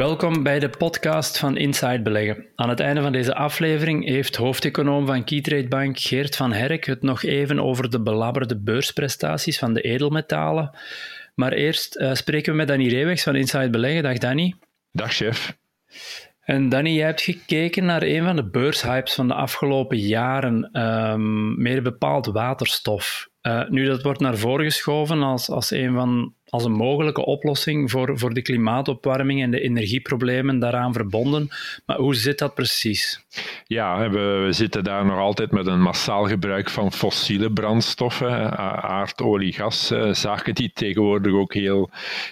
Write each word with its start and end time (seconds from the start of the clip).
Welkom 0.00 0.42
bij 0.42 0.58
de 0.58 0.68
podcast 0.68 1.38
van 1.38 1.56
Inside 1.56 2.02
Beleggen. 2.02 2.46
Aan 2.54 2.68
het 2.68 2.80
einde 2.80 3.02
van 3.02 3.12
deze 3.12 3.34
aflevering 3.34 4.04
heeft 4.04 4.36
hoofdeconoom 4.36 5.06
van 5.06 5.24
Keytrade 5.24 5.68
Bank 5.68 5.98
Geert 5.98 6.36
van 6.36 6.52
Herk 6.52 6.84
het 6.84 7.02
nog 7.02 7.22
even 7.22 7.60
over 7.60 7.90
de 7.90 8.02
belabberde 8.02 8.60
beursprestaties 8.60 9.58
van 9.58 9.74
de 9.74 9.80
edelmetalen. 9.80 10.78
Maar 11.34 11.52
eerst 11.52 11.96
uh, 11.96 12.14
spreken 12.14 12.52
we 12.52 12.58
met 12.58 12.68
Danny 12.68 12.88
Reewegs 12.88 13.22
van 13.22 13.36
Inside 13.36 13.70
Beleggen. 13.70 14.02
Dag 14.02 14.18
Danny. 14.18 14.54
Dag 14.92 15.12
chef. 15.12 15.56
En 16.40 16.68
Danny, 16.68 16.90
jij 16.90 17.06
hebt 17.06 17.22
gekeken 17.22 17.84
naar 17.84 18.02
een 18.02 18.24
van 18.24 18.36
de 18.36 18.48
beurshypes 18.50 19.14
van 19.14 19.28
de 19.28 19.34
afgelopen 19.34 19.98
jaren, 19.98 20.80
um, 20.82 21.62
meer 21.62 21.82
bepaald 21.82 22.26
waterstof. 22.26 23.28
Uh, 23.42 23.68
nu, 23.68 23.84
dat 23.86 24.02
wordt 24.02 24.20
naar 24.20 24.36
voren 24.36 24.64
geschoven 24.64 25.22
als, 25.22 25.50
als 25.50 25.70
een 25.70 25.92
van 25.94 26.34
als 26.50 26.64
een 26.64 26.72
mogelijke 26.72 27.24
oplossing 27.24 27.90
voor, 27.90 28.18
voor 28.18 28.34
de 28.34 28.42
klimaatopwarming 28.42 29.42
en 29.42 29.50
de 29.50 29.60
energieproblemen 29.60 30.58
daaraan 30.58 30.92
verbonden. 30.92 31.48
Maar 31.86 31.96
hoe 31.96 32.14
zit 32.14 32.38
dat 32.38 32.54
precies? 32.54 33.24
Ja, 33.64 34.10
we, 34.10 34.46
zitten 34.50 34.84
daar 34.84 35.04
nog 35.04 35.18
altijd 35.18 35.50
met 35.50 35.66
een 35.66 35.82
massaal 35.82 36.26
gebruik 36.26 36.70
van 36.70 36.92
fossiele 36.92 37.52
brandstoffen, 37.52 38.56
aardolie, 38.82 39.52
gas, 39.52 39.92
zaken 40.12 40.54
die 40.54 40.70
tegenwoordig 40.74 41.32
ook 41.32 41.54
heel, 41.54 41.90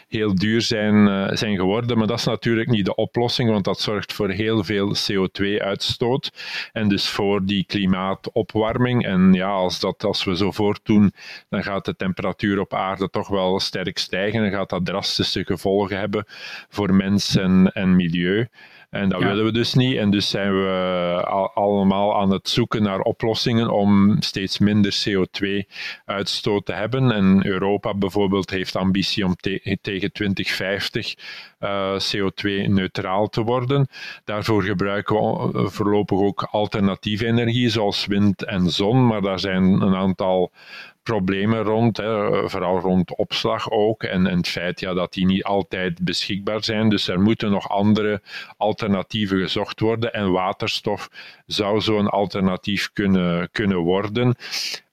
heel 0.08 0.34
duur 0.34 0.60
zijn, 0.60 1.08
eh, 1.08 1.36
zijn 1.36 1.56
geworden. 1.56 1.98
Maar 1.98 2.06
dat 2.06 2.18
is 2.18 2.24
natuurlijk 2.24 2.68
niet 2.68 2.84
de 2.84 2.94
oplossing, 2.94 3.50
want 3.50 3.64
dat 3.64 3.80
zorgt 3.80 4.12
voor 4.12 4.30
heel 4.30 4.64
veel 4.64 4.94
CO2-uitstoot 4.94 6.32
en 6.72 6.88
dus 6.88 7.08
voor 7.08 7.44
die 7.44 7.64
klimaatopwarming. 7.64 9.04
En 9.06 9.32
ja, 9.32 9.50
als, 9.50 9.80
dat, 9.80 10.04
als 10.04 10.24
we 10.24 10.36
zo 10.36 10.50
voortdoen, 10.50 11.12
dan 11.48 11.62
gaat 11.62 11.84
de 11.84 11.96
temperatuur 11.96 12.60
op 12.60 12.74
aarde 12.74 13.10
toch 13.10 13.28
wel 13.28 13.60
sterk 13.60 13.98
stijgen 14.08 14.44
en 14.44 14.50
gaat 14.50 14.70
dat 14.70 14.84
drastische 14.84 15.44
gevolgen 15.44 15.98
hebben 15.98 16.24
voor 16.68 16.94
mens 16.94 17.36
en, 17.36 17.70
en 17.72 17.96
milieu. 17.96 18.48
En 18.90 19.08
dat 19.08 19.22
willen 19.22 19.44
we 19.44 19.52
dus 19.52 19.74
niet. 19.74 19.96
En 19.96 20.10
dus 20.10 20.30
zijn 20.30 20.52
we 20.52 21.22
allemaal 21.54 22.20
aan 22.20 22.30
het 22.30 22.48
zoeken 22.48 22.82
naar 22.82 23.00
oplossingen 23.00 23.70
om 23.70 24.16
steeds 24.20 24.58
minder 24.58 25.04
CO2-uitstoot 25.08 26.64
te 26.66 26.72
hebben. 26.72 27.12
En 27.12 27.46
Europa 27.46 27.94
bijvoorbeeld 27.94 28.50
heeft 28.50 28.76
ambitie 28.76 29.24
om 29.24 29.36
tegen 29.80 30.12
2050 30.12 31.14
uh, 31.60 31.98
CO2-neutraal 31.98 33.28
te 33.28 33.42
worden. 33.42 33.88
Daarvoor 34.24 34.62
gebruiken 34.62 35.16
we 35.52 35.70
voorlopig 35.70 36.18
ook 36.18 36.42
alternatieve 36.42 37.26
energie, 37.26 37.68
zoals 37.68 38.06
wind 38.06 38.44
en 38.44 38.70
zon. 38.70 39.06
Maar 39.06 39.22
daar 39.22 39.40
zijn 39.40 39.62
een 39.62 39.94
aantal 39.94 40.50
problemen 41.08 41.62
rond, 41.62 41.96
hè, 41.96 42.48
vooral 42.48 42.80
rond 42.80 43.16
opslag 43.16 43.70
ook. 43.70 44.02
En, 44.02 44.26
en 44.26 44.36
het 44.36 44.48
feit 44.48 44.80
ja, 44.80 44.94
dat 44.94 45.12
die 45.12 45.26
niet 45.26 45.44
altijd 45.44 46.04
beschikbaar 46.04 46.64
zijn. 46.64 46.88
Dus 46.88 47.08
er 47.08 47.20
moeten 47.20 47.50
nog 47.50 47.68
andere 47.68 48.22
alternatieven 48.56 49.38
gezocht 49.38 49.80
worden. 49.80 50.12
En 50.12 50.32
waterstof 50.32 51.08
zou 51.46 51.80
zo'n 51.80 52.08
alternatief 52.08 52.92
kunnen, 52.92 53.48
kunnen 53.52 53.78
worden. 53.78 54.34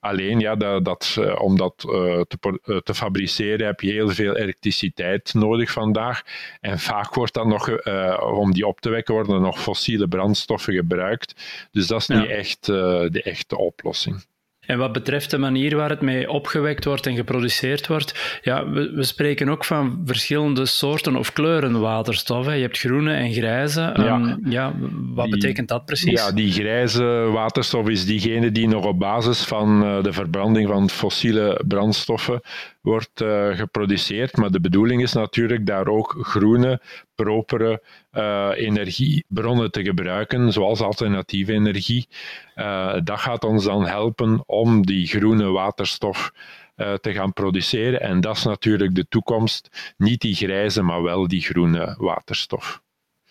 Alleen, 0.00 0.40
ja, 0.40 0.54
dat, 0.54 0.84
dat, 0.84 1.16
eh, 1.20 1.40
om 1.40 1.56
dat 1.56 1.84
uh, 1.88 2.20
te, 2.20 2.60
uh, 2.64 2.76
te, 2.76 2.94
fabriceren 2.94 3.66
heb 3.66 3.80
je 3.80 3.92
heel 3.92 4.08
veel 4.08 4.36
elektriciteit 4.36 5.34
nodig 5.34 5.70
vandaag. 5.70 6.22
En 6.60 6.78
vaak 6.78 7.14
wordt 7.14 7.34
dan 7.34 7.48
nog, 7.48 7.84
om 8.20 8.52
die 8.52 8.66
op 8.66 8.80
te 8.80 8.90
wekken, 8.90 9.14
worden 9.14 9.40
nog 9.40 9.60
fossiele 9.60 10.08
brandstoffen 10.08 10.74
gebruikt. 10.74 11.34
Dus 11.72 11.86
dat 11.86 12.00
is 12.00 12.06
niet 12.06 12.28
echt 12.28 12.66
de 12.66 13.20
echte 13.24 13.58
oplossing. 13.58 14.24
En 14.66 14.78
wat 14.78 14.92
betreft 14.92 15.30
de 15.30 15.38
manier 15.38 15.76
waar 15.76 15.90
het 15.90 16.00
mee 16.00 16.30
opgewekt 16.30 16.84
wordt 16.84 17.06
en 17.06 17.14
geproduceerd 17.14 17.86
wordt, 17.86 18.40
ja, 18.42 18.68
we, 18.68 18.90
we 18.94 19.02
spreken 19.02 19.48
ook 19.48 19.64
van 19.64 20.02
verschillende 20.04 20.66
soorten 20.66 21.16
of 21.16 21.32
kleuren 21.32 21.80
waterstof. 21.80 22.46
Hè. 22.46 22.52
Je 22.52 22.62
hebt 22.62 22.78
groene 22.78 23.12
en 23.12 23.32
grijze. 23.32 23.80
Ja, 23.80 24.14
um, 24.14 24.40
ja 24.48 24.74
wat 25.14 25.30
betekent 25.30 25.68
dat 25.68 25.84
precies? 25.84 26.20
Ja, 26.20 26.32
die 26.32 26.52
grijze 26.52 27.04
waterstof 27.32 27.88
is 27.88 28.06
diegene 28.06 28.52
die 28.52 28.68
nog 28.68 28.84
op 28.84 28.98
basis 28.98 29.44
van 29.44 29.82
uh, 29.82 30.02
de 30.02 30.12
verbranding 30.12 30.68
van 30.68 30.90
fossiele 30.90 31.60
brandstoffen 31.68 32.40
wordt 32.80 33.20
uh, 33.22 33.56
geproduceerd. 33.56 34.36
Maar 34.36 34.50
de 34.50 34.60
bedoeling 34.60 35.02
is 35.02 35.12
natuurlijk 35.12 35.66
daar 35.66 35.86
ook 35.86 36.16
groene, 36.20 36.80
propere 37.16 37.82
uh, 38.12 38.50
energiebronnen 38.54 39.70
te 39.70 39.84
gebruiken, 39.84 40.52
zoals 40.52 40.80
alternatieve 40.80 41.52
energie. 41.52 42.08
Uh, 42.56 42.94
dat 43.04 43.20
gaat 43.20 43.44
ons 43.44 43.64
dan 43.64 43.86
helpen 43.86 44.42
om 44.46 44.86
die 44.86 45.06
groene 45.06 45.50
waterstof 45.50 46.32
te 46.76 47.12
gaan 47.12 47.32
produceren. 47.32 48.00
En 48.00 48.20
dat 48.20 48.36
is 48.36 48.44
natuurlijk 48.44 48.94
de 48.94 49.06
toekomst. 49.08 49.94
Niet 49.96 50.20
die 50.20 50.34
grijze, 50.34 50.82
maar 50.82 51.02
wel 51.02 51.28
die 51.28 51.40
groene 51.40 51.94
waterstof. 51.98 52.82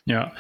Ja. 0.04 0.34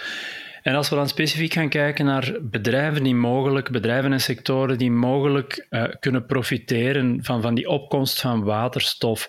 En 0.65 0.75
als 0.75 0.89
we 0.89 0.95
dan 0.95 1.07
specifiek 1.07 1.53
gaan 1.53 1.69
kijken 1.69 2.05
naar 2.05 2.37
bedrijven 2.41 3.03
die 3.03 3.15
mogelijk, 3.15 3.69
bedrijven 3.69 4.13
en 4.13 4.21
sectoren 4.21 4.77
die 4.77 4.91
mogelijk 4.91 5.67
uh, 5.69 5.83
kunnen 5.99 6.25
profiteren 6.25 7.19
van, 7.23 7.41
van 7.41 7.55
die 7.55 7.69
opkomst 7.69 8.21
van 8.21 8.43
waterstof, 8.43 9.27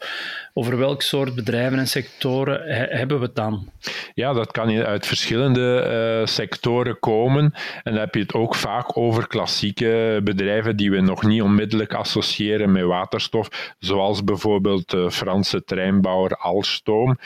over 0.52 0.78
welk 0.78 1.02
soort 1.02 1.34
bedrijven 1.34 1.78
en 1.78 1.88
sectoren 1.88 2.60
hebben 2.96 3.18
we 3.18 3.24
het 3.24 3.34
dan? 3.34 3.70
Ja, 4.14 4.32
dat 4.32 4.52
kan 4.52 4.70
uit 4.70 5.06
verschillende 5.06 5.86
uh, 6.20 6.26
sectoren 6.26 6.98
komen. 6.98 7.44
En 7.82 7.92
dan 7.92 8.00
heb 8.00 8.14
je 8.14 8.20
het 8.20 8.34
ook 8.34 8.54
vaak 8.54 8.96
over 8.96 9.26
klassieke 9.26 10.20
bedrijven 10.24 10.76
die 10.76 10.90
we 10.90 11.00
nog 11.00 11.22
niet 11.22 11.42
onmiddellijk 11.42 11.94
associëren 11.94 12.72
met 12.72 12.84
waterstof, 12.84 13.74
zoals 13.78 14.24
bijvoorbeeld 14.24 14.90
de 14.90 15.10
Franse 15.10 15.64
treinbouwer 15.64 16.36
Alstom. 16.36 17.18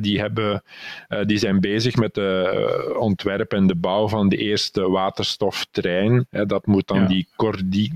die, 0.00 0.20
hebben, 0.20 0.62
die 1.26 1.38
zijn 1.38 1.60
bezig 1.60 1.96
met 1.96 2.14
de 2.14 2.96
ontwerp 2.98 3.56
en 3.58 3.66
de 3.66 3.76
bouw 3.76 4.08
van 4.08 4.28
de 4.28 4.36
eerste 4.36 4.90
waterstoftrein. 4.90 6.26
dat 6.30 6.66
moet 6.66 6.86
dan 6.86 7.06
die 7.06 7.28
Cordi 7.36 7.92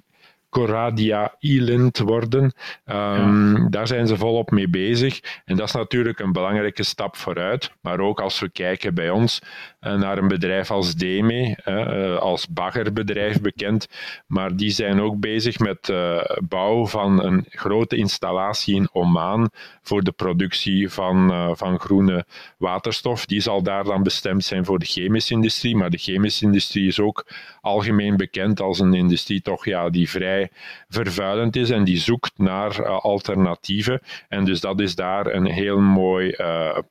Coradia 0.53 1.35
Island 1.39 1.99
worden. 1.99 2.53
Um, 2.85 3.71
Daar 3.71 3.87
zijn 3.87 4.07
ze 4.07 4.17
volop 4.17 4.51
mee 4.51 4.69
bezig. 4.69 5.21
En 5.45 5.57
dat 5.57 5.67
is 5.67 5.75
natuurlijk 5.75 6.19
een 6.19 6.33
belangrijke 6.33 6.83
stap 6.83 7.17
vooruit. 7.17 7.73
Maar 7.81 8.01
ook 8.01 8.21
als 8.21 8.41
we 8.41 8.51
kijken 8.51 8.95
bij 8.95 9.11
ons 9.11 9.41
naar 9.83 10.19
een 10.19 10.29
bedrijf 10.29 10.71
als 10.71 10.95
Deme, 10.95 11.59
uh, 11.65 12.17
als 12.19 12.49
baggerbedrijf 12.49 13.41
bekend. 13.41 13.89
Maar 14.27 14.57
die 14.57 14.71
zijn 14.71 15.01
ook 15.01 15.21
bezig 15.21 15.59
met 15.59 15.89
uh, 15.89 16.25
bouw 16.49 16.87
van 16.87 17.25
een 17.25 17.47
grote 17.49 17.97
installatie 17.97 18.75
in 18.75 18.89
Oman 18.93 19.51
voor 19.83 20.03
de 20.03 20.13
productie 20.13 20.89
van, 20.89 21.57
van 21.57 21.81
groene 21.81 22.25
waterstof. 22.57 23.27
Die 23.27 23.41
zal 23.41 23.63
daar 23.63 23.85
dan 23.85 24.03
bestemd 24.03 24.45
zijn 24.45 24.65
voor 24.65 24.79
de 24.79 24.87
chemische 24.87 25.35
industrie. 25.35 25.77
Maar 25.77 25.91
de 25.91 25.99
chemische 25.99 26.45
industrie 26.45 26.87
is 26.87 27.01
ook 27.01 27.27
algemeen 27.61 28.17
bekend 28.17 28.61
als 28.61 28.79
een 28.79 28.95
industrie 28.95 29.43
toch 29.43 29.65
ja, 29.65 29.91
die 29.91 30.11
vrij 30.11 30.51
vervuilend 30.89 31.57
is 31.57 31.71
en 31.71 31.85
die 31.85 31.99
zoekt 31.99 32.33
naar 32.37 32.87
alternatieven. 32.87 34.01
En 34.29 34.45
dus 34.45 34.61
dat 34.61 34.81
is 34.81 34.95
daar 34.95 35.27
een 35.27 35.47
heel 35.47 35.79
mooi 35.81 36.37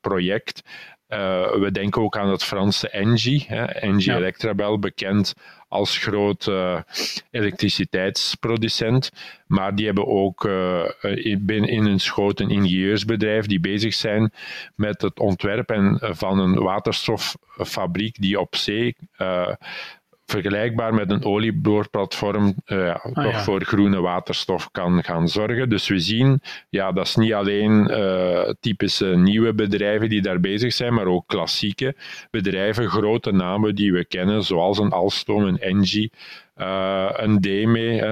project. 0.00 0.62
Uh, 1.12 1.52
we 1.52 1.70
denken 1.72 2.02
ook 2.02 2.16
aan 2.16 2.28
het 2.28 2.44
Franse 2.44 2.88
Engie, 2.88 3.44
hè, 3.48 3.64
Engie 3.64 4.10
ja. 4.10 4.16
Electrabel, 4.16 4.78
bekend 4.78 5.34
als 5.68 5.98
groot 5.98 6.46
uh, 6.46 6.80
elektriciteitsproducent. 7.30 9.10
Maar 9.46 9.74
die 9.74 9.86
hebben 9.86 10.06
ook 10.06 10.44
uh, 10.44 10.84
binnen 11.38 11.70
in 11.70 11.84
hun 11.84 12.00
schoot 12.00 12.40
een 12.40 12.50
ingenieursbedrijf 12.50 13.46
die 13.46 13.60
bezig 13.60 13.94
zijn 13.94 14.32
met 14.74 15.02
het 15.02 15.20
ontwerpen 15.20 15.98
van 16.00 16.38
een 16.38 16.54
waterstoffabriek 16.54 18.20
die 18.20 18.40
op 18.40 18.56
zee 18.56 18.96
vergelijkbaar 20.32 20.94
met 20.94 21.10
een 21.10 21.24
olieboorplatform 21.24 22.54
uh, 22.66 22.94
ah, 22.94 23.04
toch 23.04 23.32
ja. 23.32 23.42
voor 23.42 23.64
groene 23.64 24.00
waterstof 24.00 24.70
kan 24.70 25.04
gaan 25.04 25.28
zorgen. 25.28 25.68
Dus 25.68 25.88
we 25.88 25.98
zien, 25.98 26.40
ja, 26.68 26.92
dat 26.92 27.06
is 27.06 27.16
niet 27.16 27.32
alleen 27.32 27.90
uh, 27.90 28.50
typische 28.60 29.06
nieuwe 29.06 29.54
bedrijven 29.54 30.08
die 30.08 30.22
daar 30.22 30.40
bezig 30.40 30.72
zijn, 30.72 30.94
maar 30.94 31.06
ook 31.06 31.26
klassieke 31.26 31.94
bedrijven, 32.30 32.88
grote 32.88 33.32
namen 33.32 33.74
die 33.74 33.92
we 33.92 34.04
kennen, 34.04 34.42
zoals 34.42 34.78
een 34.78 34.90
Alstom, 34.90 35.42
een 35.42 35.58
Engie, 35.58 36.10
uh, 36.56 37.10
een 37.12 37.40
D 37.40 37.66
mee, 37.66 38.02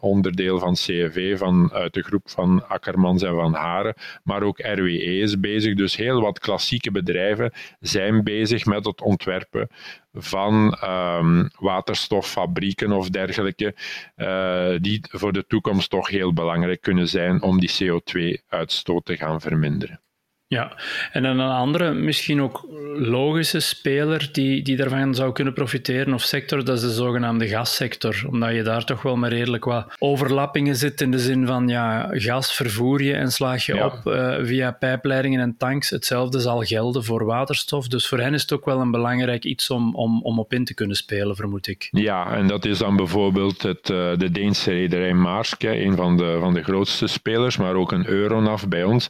onderdeel 0.00 0.58
van 0.58 0.74
CFV 0.74 1.38
van, 1.38 1.72
uit 1.72 1.94
de 1.94 2.02
groep 2.02 2.30
van 2.30 2.68
Akkermans 2.68 3.22
en 3.22 3.34
Van 3.34 3.54
Haren, 3.54 3.94
maar 4.22 4.42
ook 4.42 4.58
RWE 4.58 5.18
is 5.18 5.40
bezig. 5.40 5.74
Dus 5.74 5.96
heel 5.96 6.20
wat 6.20 6.38
klassieke 6.38 6.90
bedrijven 6.90 7.52
zijn 7.80 8.24
bezig 8.24 8.64
met 8.64 8.84
het 8.84 9.00
ontwerpen 9.00 9.68
van 10.12 10.78
um, 10.84 11.50
waterstoffabrieken 11.58 12.92
of 12.92 13.08
dergelijke, 13.08 13.74
uh, 14.16 14.74
die 14.80 15.00
voor 15.10 15.32
de 15.32 15.46
toekomst 15.46 15.90
toch 15.90 16.08
heel 16.08 16.32
belangrijk 16.32 16.80
kunnen 16.80 17.08
zijn 17.08 17.42
om 17.42 17.60
die 17.60 17.70
CO2-uitstoot 17.70 19.04
te 19.04 19.16
gaan 19.16 19.40
verminderen. 19.40 20.00
Ja, 20.48 20.76
en 21.12 21.22
dan 21.22 21.38
een 21.38 21.50
andere, 21.50 21.92
misschien 21.92 22.42
ook 22.42 22.66
logische 22.98 23.60
speler 23.60 24.28
die, 24.32 24.62
die 24.62 24.76
daarvan 24.76 25.14
zou 25.14 25.32
kunnen 25.32 25.52
profiteren 25.52 26.14
of 26.14 26.22
sector, 26.22 26.64
dat 26.64 26.76
is 26.76 26.82
de 26.82 26.90
zogenaamde 26.90 27.48
gassector. 27.48 28.24
Omdat 28.28 28.54
je 28.54 28.62
daar 28.62 28.84
toch 28.84 29.02
wel 29.02 29.16
met 29.16 29.32
redelijk 29.32 29.64
wat 29.64 29.94
overlappingen 29.98 30.76
zit 30.76 31.00
in 31.00 31.10
de 31.10 31.18
zin 31.18 31.46
van 31.46 31.68
ja, 31.68 32.08
gas 32.12 32.54
vervoer 32.54 33.02
je 33.02 33.14
en 33.14 33.30
slaag 33.30 33.66
je 33.66 33.84
op 33.84 34.00
uh, 34.04 34.36
via 34.42 34.70
pijpleidingen 34.70 35.40
en 35.40 35.54
tanks. 35.58 35.90
Hetzelfde 35.90 36.40
zal 36.40 36.60
gelden 36.60 37.04
voor 37.04 37.24
waterstof. 37.24 37.88
Dus 37.88 38.08
voor 38.08 38.18
hen 38.18 38.34
is 38.34 38.42
het 38.42 38.52
ook 38.52 38.64
wel 38.64 38.80
een 38.80 38.90
belangrijk 38.90 39.44
iets 39.44 39.70
om, 39.70 39.94
om, 39.94 40.22
om 40.22 40.38
op 40.38 40.52
in 40.52 40.64
te 40.64 40.74
kunnen 40.74 40.96
spelen, 40.96 41.36
vermoed 41.36 41.66
ik. 41.66 41.88
Ja, 41.90 42.36
en 42.36 42.46
dat 42.46 42.64
is 42.64 42.78
dan 42.78 42.96
bijvoorbeeld 42.96 43.62
het, 43.62 43.88
uh, 43.88 44.16
de 44.16 44.30
Deense 44.30 44.70
rederij 44.70 45.14
Maersk, 45.14 45.62
een 45.62 45.96
van 45.96 46.16
de, 46.16 46.36
van 46.40 46.54
de 46.54 46.62
grootste 46.62 47.06
spelers, 47.06 47.56
maar 47.56 47.74
ook 47.74 47.92
een 47.92 48.06
Euronav 48.06 48.64
bij 48.64 48.84
ons. 48.84 49.08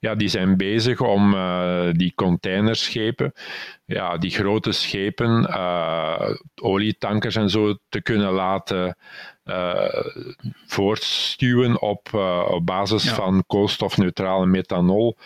Ja, 0.00 0.14
die 0.14 0.28
zijn 0.28 0.56
bezig 0.56 0.76
bezig 0.78 1.00
om 1.00 1.34
uh, 1.34 1.88
die 1.92 2.12
containerschepen, 2.14 3.32
ja, 3.84 4.18
die 4.18 4.30
grote 4.30 4.72
schepen, 4.72 5.46
uh, 5.50 6.30
olietankers 6.60 7.36
en 7.36 7.50
zo, 7.50 7.76
te 7.88 8.02
kunnen 8.02 8.32
laten 8.32 8.96
uh, 9.44 10.04
voortstuwen 10.66 11.80
op, 11.80 12.14
op 12.48 12.66
basis 12.66 13.10
van 13.10 13.44
koolstofneutrale 13.46 14.46
methanol. 14.46 15.16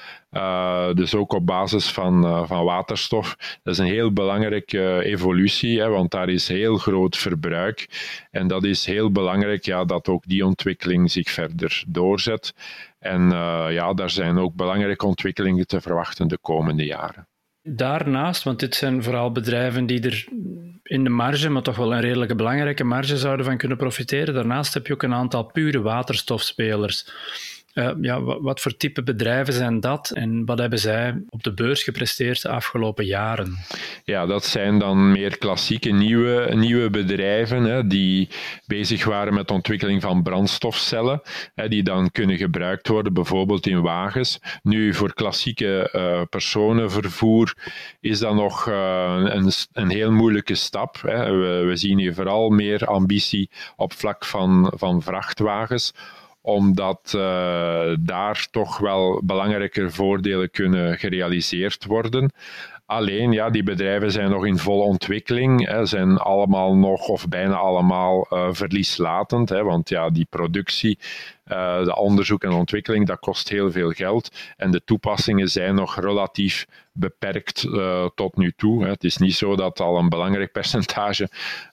dus 0.95 1.15
ook 1.15 1.33
op 1.33 1.47
basis 1.47 1.91
van, 1.91 2.47
van 2.47 2.65
waterstof. 2.65 3.37
Dat 3.63 3.75
is 3.75 3.79
een 3.79 3.87
heel 3.87 4.13
belangrijke 4.13 5.03
evolutie, 5.05 5.81
hè, 5.81 5.89
want 5.89 6.11
daar 6.11 6.29
is 6.29 6.49
heel 6.49 6.77
groot 6.77 7.17
verbruik. 7.17 7.87
En 8.31 8.47
dat 8.49 8.65
is 8.65 8.87
heel 8.87 9.11
belangrijk 9.11 9.65
ja, 9.65 9.85
dat 9.85 10.09
ook 10.09 10.23
die 10.27 10.47
ontwikkeling 10.47 11.11
zich 11.11 11.31
verder 11.31 11.85
doorzet. 11.87 12.55
En 13.03 13.23
uh, 13.23 13.67
ja, 13.71 13.95
daar 13.95 14.11
zijn 14.11 14.39
ook 14.39 14.55
belangrijke 14.55 15.07
ontwikkelingen 15.07 15.67
te 15.67 15.81
verwachten 15.81 16.29
de 16.29 16.39
komende 16.39 16.85
jaren. 16.85 17.29
Daarnaast, 17.63 18.43
want 18.43 18.61
dit 18.61 18.75
zijn 18.75 19.03
vooral 19.03 19.33
bedrijven 19.33 19.87
die 19.87 20.01
er 20.01 20.27
in 20.83 21.05
de 21.05 21.11
marge, 21.11 21.49
maar 21.49 21.63
toch 21.63 21.77
wel 21.77 21.95
een 21.95 22.01
redelijke 22.01 22.35
belangrijke 22.35 22.85
marge 22.85 23.17
zouden 23.17 23.47
van 23.47 23.57
kunnen 23.57 23.77
profiteren. 23.77 24.35
Daarnaast 24.35 24.75
heb 24.75 24.87
je 24.87 24.93
ook 24.93 25.03
een 25.03 25.15
aantal 25.15 25.45
pure 25.45 25.81
waterstofspelers. 25.81 27.13
Uh, 27.75 27.91
ja, 28.01 28.23
wat 28.23 28.61
voor 28.61 28.77
type 28.77 29.03
bedrijven 29.03 29.55
zijn 29.55 29.81
dat 29.81 30.11
en 30.11 30.45
wat 30.45 30.59
hebben 30.59 30.79
zij 30.79 31.23
op 31.29 31.43
de 31.43 31.55
beurs 31.55 31.83
gepresteerd 31.83 32.43
de 32.43 32.49
afgelopen 32.49 33.05
jaren? 33.05 33.59
Ja, 34.05 34.27
dat 34.27 34.45
zijn 34.45 34.79
dan 34.79 35.13
meer 35.13 35.39
klassieke 35.39 35.91
nieuwe, 35.91 36.55
nieuwe 36.55 36.91
bedrijven 36.91 37.63
hè, 37.63 37.87
die 37.87 38.29
bezig 38.67 39.05
waren 39.05 39.35
met 39.35 39.49
de 39.49 39.55
ontwikkeling 39.55 40.03
van 40.03 40.23
brandstofcellen, 40.23 41.23
hè, 41.55 41.69
die 41.69 41.83
dan 41.83 42.11
kunnen 42.11 42.37
gebruikt 42.37 42.89
worden, 42.89 43.13
bijvoorbeeld 43.13 43.67
in 43.67 43.81
wagens. 43.81 44.39
Nu, 44.63 44.95
voor 44.95 45.15
klassieke 45.15 45.93
uh, 45.93 46.23
personenvervoer 46.31 47.55
is 48.01 48.19
dat 48.19 48.35
nog 48.35 48.69
uh, 48.69 49.21
een, 49.25 49.53
een 49.73 49.91
heel 49.91 50.13
moeilijke 50.13 50.55
stap. 50.55 50.97
Hè. 51.03 51.33
We, 51.33 51.65
we 51.67 51.77
zien 51.77 51.99
hier 51.99 52.15
vooral 52.15 52.51
meer 52.51 52.87
ambitie 52.87 53.51
op 53.77 53.93
vlak 53.93 54.25
van, 54.25 54.73
van 54.77 55.03
vrachtwagens 55.03 55.93
omdat 56.43 57.13
uh, 57.17 57.23
daar 58.01 58.47
toch 58.51 58.79
wel 58.79 59.21
belangrijke 59.25 59.91
voordelen 59.91 60.51
kunnen 60.51 60.99
gerealiseerd 60.99 61.85
worden. 61.85 62.33
Alleen, 62.87 63.33
ja, 63.33 63.51
die 63.51 63.63
bedrijven 63.63 64.13
zijn 64.13 64.31
nog 64.31 64.47
in 64.47 64.59
volle 64.59 64.83
ontwikkeling, 64.83 65.67
hè, 65.67 65.87
zijn 65.87 66.19
allemaal 66.19 66.77
nog 66.77 67.09
of 67.09 67.29
bijna 67.29 67.55
allemaal 67.55 68.27
uh, 68.31 68.49
verlieslatend, 68.51 69.49
hè, 69.49 69.63
want 69.63 69.89
ja, 69.89 70.11
die 70.11 70.27
productie, 70.31 70.99
uh, 71.47 71.85
de 71.85 71.97
onderzoek 71.97 72.45
en 72.45 72.53
ontwikkeling, 72.53 73.07
dat 73.07 73.19
kost 73.19 73.49
heel 73.49 73.71
veel 73.71 73.91
geld 73.91 74.37
en 74.57 74.71
de 74.71 74.85
toepassingen 74.85 75.49
zijn 75.49 75.75
nog 75.75 76.01
relatief 76.01 76.67
beperkt 76.93 77.65
uh, 77.65 78.07
tot 78.15 78.37
nu 78.37 78.53
toe. 78.57 78.85
Hè. 78.85 78.91
Het 78.91 79.05
is 79.05 79.17
niet 79.17 79.35
zo 79.35 79.57
dat 79.57 79.81
al 79.81 79.99
een 79.99 80.09
belangrijk 80.09 80.53
percentage 80.53 81.29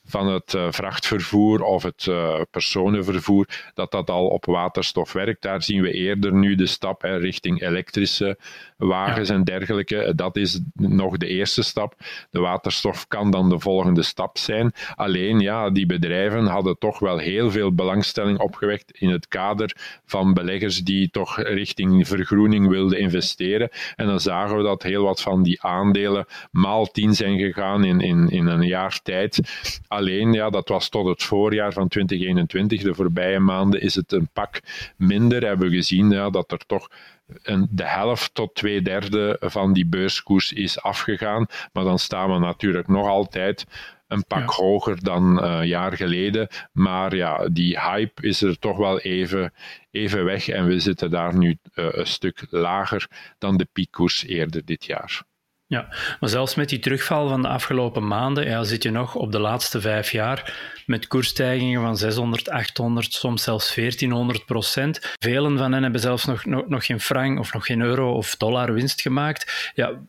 van 0.06 0.28
het 0.28 0.54
uh, 0.54 0.68
vrachtvervoer 0.70 1.62
of 1.62 1.84
het 1.84 2.06
uh, 2.06 2.42
personenvervoer, 2.52 3.48
dat 3.74 3.92
dat 3.92 4.10
al 4.10 4.28
op 4.28 4.46
waterstof 4.46 5.14
werkt. 5.14 5.42
Daar 5.42 5.64
zien 5.64 5.82
we 5.82 5.92
eerder 5.92 6.34
nu 6.34 6.56
de 6.56 6.66
stap 6.66 7.02
hè, 7.02 7.18
richting 7.18 7.62
elektrische 7.62 8.38
wagens 8.78 9.30
ja. 9.30 9.36
en 9.36 9.44
dergelijke. 9.44 10.14
Dat 10.16 10.36
is 10.36 10.60
nog 10.74 11.18
de 11.18 11.28
eerste 11.28 11.64
stap. 11.64 11.96
De 12.30 12.40
waterstof 12.40 13.08
kan 13.08 13.32
dan 13.32 13.50
de 13.50 13.60
volgende 13.60 14.04
stap 14.04 14.38
zijn. 14.38 14.74
Alleen, 14.96 15.40
ja, 15.40 15.70
die 15.70 15.86
bedrijven 15.86 16.46
hadden 16.46 16.78
toch 16.78 17.00
wel 17.00 17.18
heel 17.18 17.52
veel 17.52 17.74
belangstelling 17.74 18.40
opgewekt 18.40 18.92
in 18.92 19.10
het 19.10 19.28
kader 19.28 19.59
van 20.06 20.34
beleggers 20.34 20.84
die 20.84 21.10
toch 21.10 21.42
richting 21.42 22.08
vergroening 22.08 22.68
wilden 22.68 23.00
investeren. 23.00 23.70
En 23.96 24.06
dan 24.06 24.20
zagen 24.20 24.58
we 24.58 24.64
dat 24.64 24.84
heel 24.84 25.04
wat 25.04 25.22
van 25.22 25.44
die 25.44 25.62
aandelen 25.62 26.26
maal 26.52 26.86
tien 26.86 27.16
zijn 27.16 27.40
gegaan 27.40 27.84
in, 27.84 28.00
in, 28.00 28.30
in 28.30 28.46
een 28.46 28.68
jaar 28.68 29.00
tijd. 29.04 29.40
Alleen, 29.88 30.34
ja, 30.34 30.50
dat 30.50 30.70
was 30.70 30.90
tot 30.90 31.08
het 31.08 31.24
voorjaar 31.24 31.74
van 31.74 31.88
2021. 31.88 32.82
De 32.82 32.96
voorbije 32.96 33.40
maanden 33.40 33.82
is 33.82 33.96
het 33.96 34.12
een 34.12 34.30
pak 34.34 34.60
minder. 34.98 35.46
Hebben 35.46 35.70
we 35.70 35.76
gezien 35.76 36.10
ja, 36.10 36.30
dat 36.30 36.52
er 36.52 36.66
toch 36.66 36.90
de 37.70 37.86
helft 37.86 38.34
tot 38.34 38.56
twee 38.56 38.82
derde 38.82 39.38
van 39.40 39.74
die 39.74 39.86
beurskoers 39.86 40.54
is 40.54 40.82
afgegaan. 40.82 41.46
Maar 41.74 41.84
dan 41.84 42.00
staan 42.00 42.32
we 42.34 42.40
natuurlijk 42.40 42.88
nog 42.88 43.08
altijd 43.08 43.66
een 44.10 44.26
pak 44.26 44.40
ja. 44.40 44.64
hoger 44.64 45.04
dan 45.04 45.44
een 45.44 45.62
uh, 45.62 45.68
jaar 45.68 45.94
geleden. 45.96 46.48
Maar 46.72 47.16
ja, 47.16 47.50
die 47.52 47.80
hype 47.80 48.22
is 48.22 48.42
er 48.42 48.60
toch 48.60 48.78
wel 48.78 49.00
even, 49.00 49.54
even 49.92 50.26
weg. 50.26 50.48
En 50.48 50.66
we 50.66 50.80
zitten 50.80 51.10
daar 51.10 51.38
nu 51.38 51.58
uh, 51.76 51.86
een 51.92 52.08
stuk 52.08 52.46
lager 52.50 53.08
dan 53.38 53.58
de 53.58 53.68
piekkoers 53.74 54.26
eerder 54.26 54.66
dit 54.66 54.86
jaar. 54.86 55.28
Ja, 55.70 55.88
maar 56.20 56.30
zelfs 56.30 56.56
met 56.56 56.70
die 56.70 56.80
terugval 56.80 57.28
van 57.28 57.42
de 57.42 57.48
afgelopen 57.48 58.08
maanden 58.08 58.46
ja, 58.46 58.64
zit 58.64 58.84
je 58.84 58.92
nog 58.92 59.16
op 59.16 59.32
de 59.32 59.40
laatste 59.40 59.82
vijf 59.82 60.12
jaar 60.12 60.54
met 60.86 61.08
koersstijgingen 61.08 61.82
van 61.82 61.98
600, 61.98 62.50
800, 62.50 63.14
soms 63.14 63.44
zelfs 63.44 63.76
1400 63.76 64.46
procent. 64.46 65.14
Velen 65.20 65.58
van 65.58 65.72
hen 65.72 65.84
hebben 65.84 66.02
zelfs 66.02 66.26
nog, 66.26 66.46
nog, 66.46 66.68
nog 66.68 66.86
geen 66.86 67.00
frank 67.00 67.40
of 67.40 67.54
nog 67.54 67.66
geen 67.66 67.82
euro 67.82 68.14
of 68.14 68.36
dollar 68.36 68.74
winst 68.74 69.02
gemaakt. 69.02 69.72
Ja, 69.76 70.00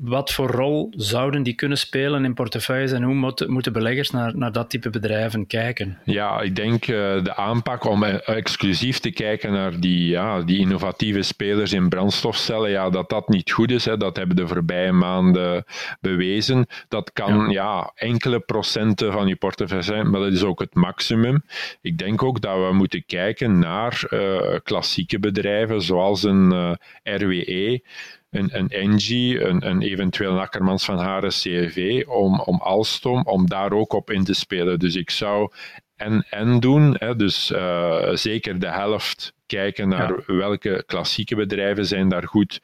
wat 0.00 0.32
voor 0.32 0.50
rol 0.50 0.92
zouden 0.96 1.42
die 1.42 1.54
kunnen 1.54 1.78
spelen 1.78 2.24
in 2.24 2.34
portefeuilles 2.34 2.92
en 2.92 3.02
hoe 3.02 3.14
moeten, 3.14 3.52
moeten 3.52 3.72
beleggers 3.72 4.10
naar, 4.10 4.36
naar 4.36 4.52
dat 4.52 4.70
type 4.70 4.90
bedrijven 4.90 5.46
kijken? 5.46 5.98
Ja, 6.04 6.40
ik 6.40 6.56
denk 6.56 6.86
uh, 6.86 7.24
de 7.24 7.34
aanpak 7.34 7.84
om 7.84 8.04
exclusief 8.04 8.98
te 8.98 9.10
kijken 9.10 9.52
naar 9.52 9.80
die, 9.80 10.08
ja, 10.08 10.40
die 10.40 10.58
innovatieve 10.58 11.22
spelers 11.22 11.72
in 11.72 11.88
brandstofcellen, 11.88 12.70
ja, 12.70 12.90
dat 12.90 13.08
dat 13.08 13.28
niet 13.28 13.50
goed 13.50 13.70
is. 13.70 13.84
Hè. 13.84 13.96
Dat 13.96 14.16
hebben 14.16 14.36
de 14.36 14.48
voorbije 14.48 14.92
maanden 14.92 15.64
bewezen. 16.00 16.66
Dat 16.88 17.12
kan 17.12 17.50
ja. 17.50 17.50
ja 17.50 17.92
enkele 17.94 18.40
procenten 18.40 19.12
van 19.12 19.26
je 19.26 19.36
portefeuille 19.36 19.84
zijn, 19.84 20.10
maar 20.10 20.20
dat 20.20 20.32
is 20.32 20.44
ook 20.44 20.60
het 20.60 20.74
maximum. 20.74 21.42
Ik 21.80 21.98
denk 21.98 22.22
ook 22.22 22.40
dat 22.40 22.56
we 22.56 22.72
moeten 22.72 23.04
kijken 23.06 23.58
naar 23.58 24.02
uh, 24.10 24.40
klassieke 24.62 25.18
bedrijven 25.18 25.82
zoals 25.82 26.22
een 26.22 26.52
uh, 26.52 26.72
RWE 27.02 27.82
een, 28.30 28.58
een 28.58 28.68
Engie, 28.68 29.44
een, 29.44 29.66
een 29.66 29.82
eventueel 29.82 30.32
een 30.32 30.38
Akkermans 30.38 30.84
van 30.84 30.98
Haren 30.98 31.30
CRV, 31.30 32.04
om, 32.06 32.40
om 32.40 32.60
Alstom, 32.60 33.22
om 33.22 33.48
daar 33.48 33.72
ook 33.72 33.92
op 33.92 34.10
in 34.10 34.24
te 34.24 34.34
spelen. 34.34 34.78
Dus 34.78 34.94
ik 34.94 35.10
zou 35.10 35.52
en 35.98 36.26
en 36.30 36.60
doen, 36.60 36.96
hè, 36.98 37.16
dus 37.16 37.50
uh, 37.50 38.08
zeker 38.12 38.58
de 38.58 38.70
helft 38.70 39.32
kijken 39.46 39.88
naar 39.88 40.22
ja. 40.26 40.34
welke 40.34 40.82
klassieke 40.86 41.36
bedrijven 41.36 41.86
zijn 41.86 42.08
daar 42.08 42.28
goed 42.28 42.60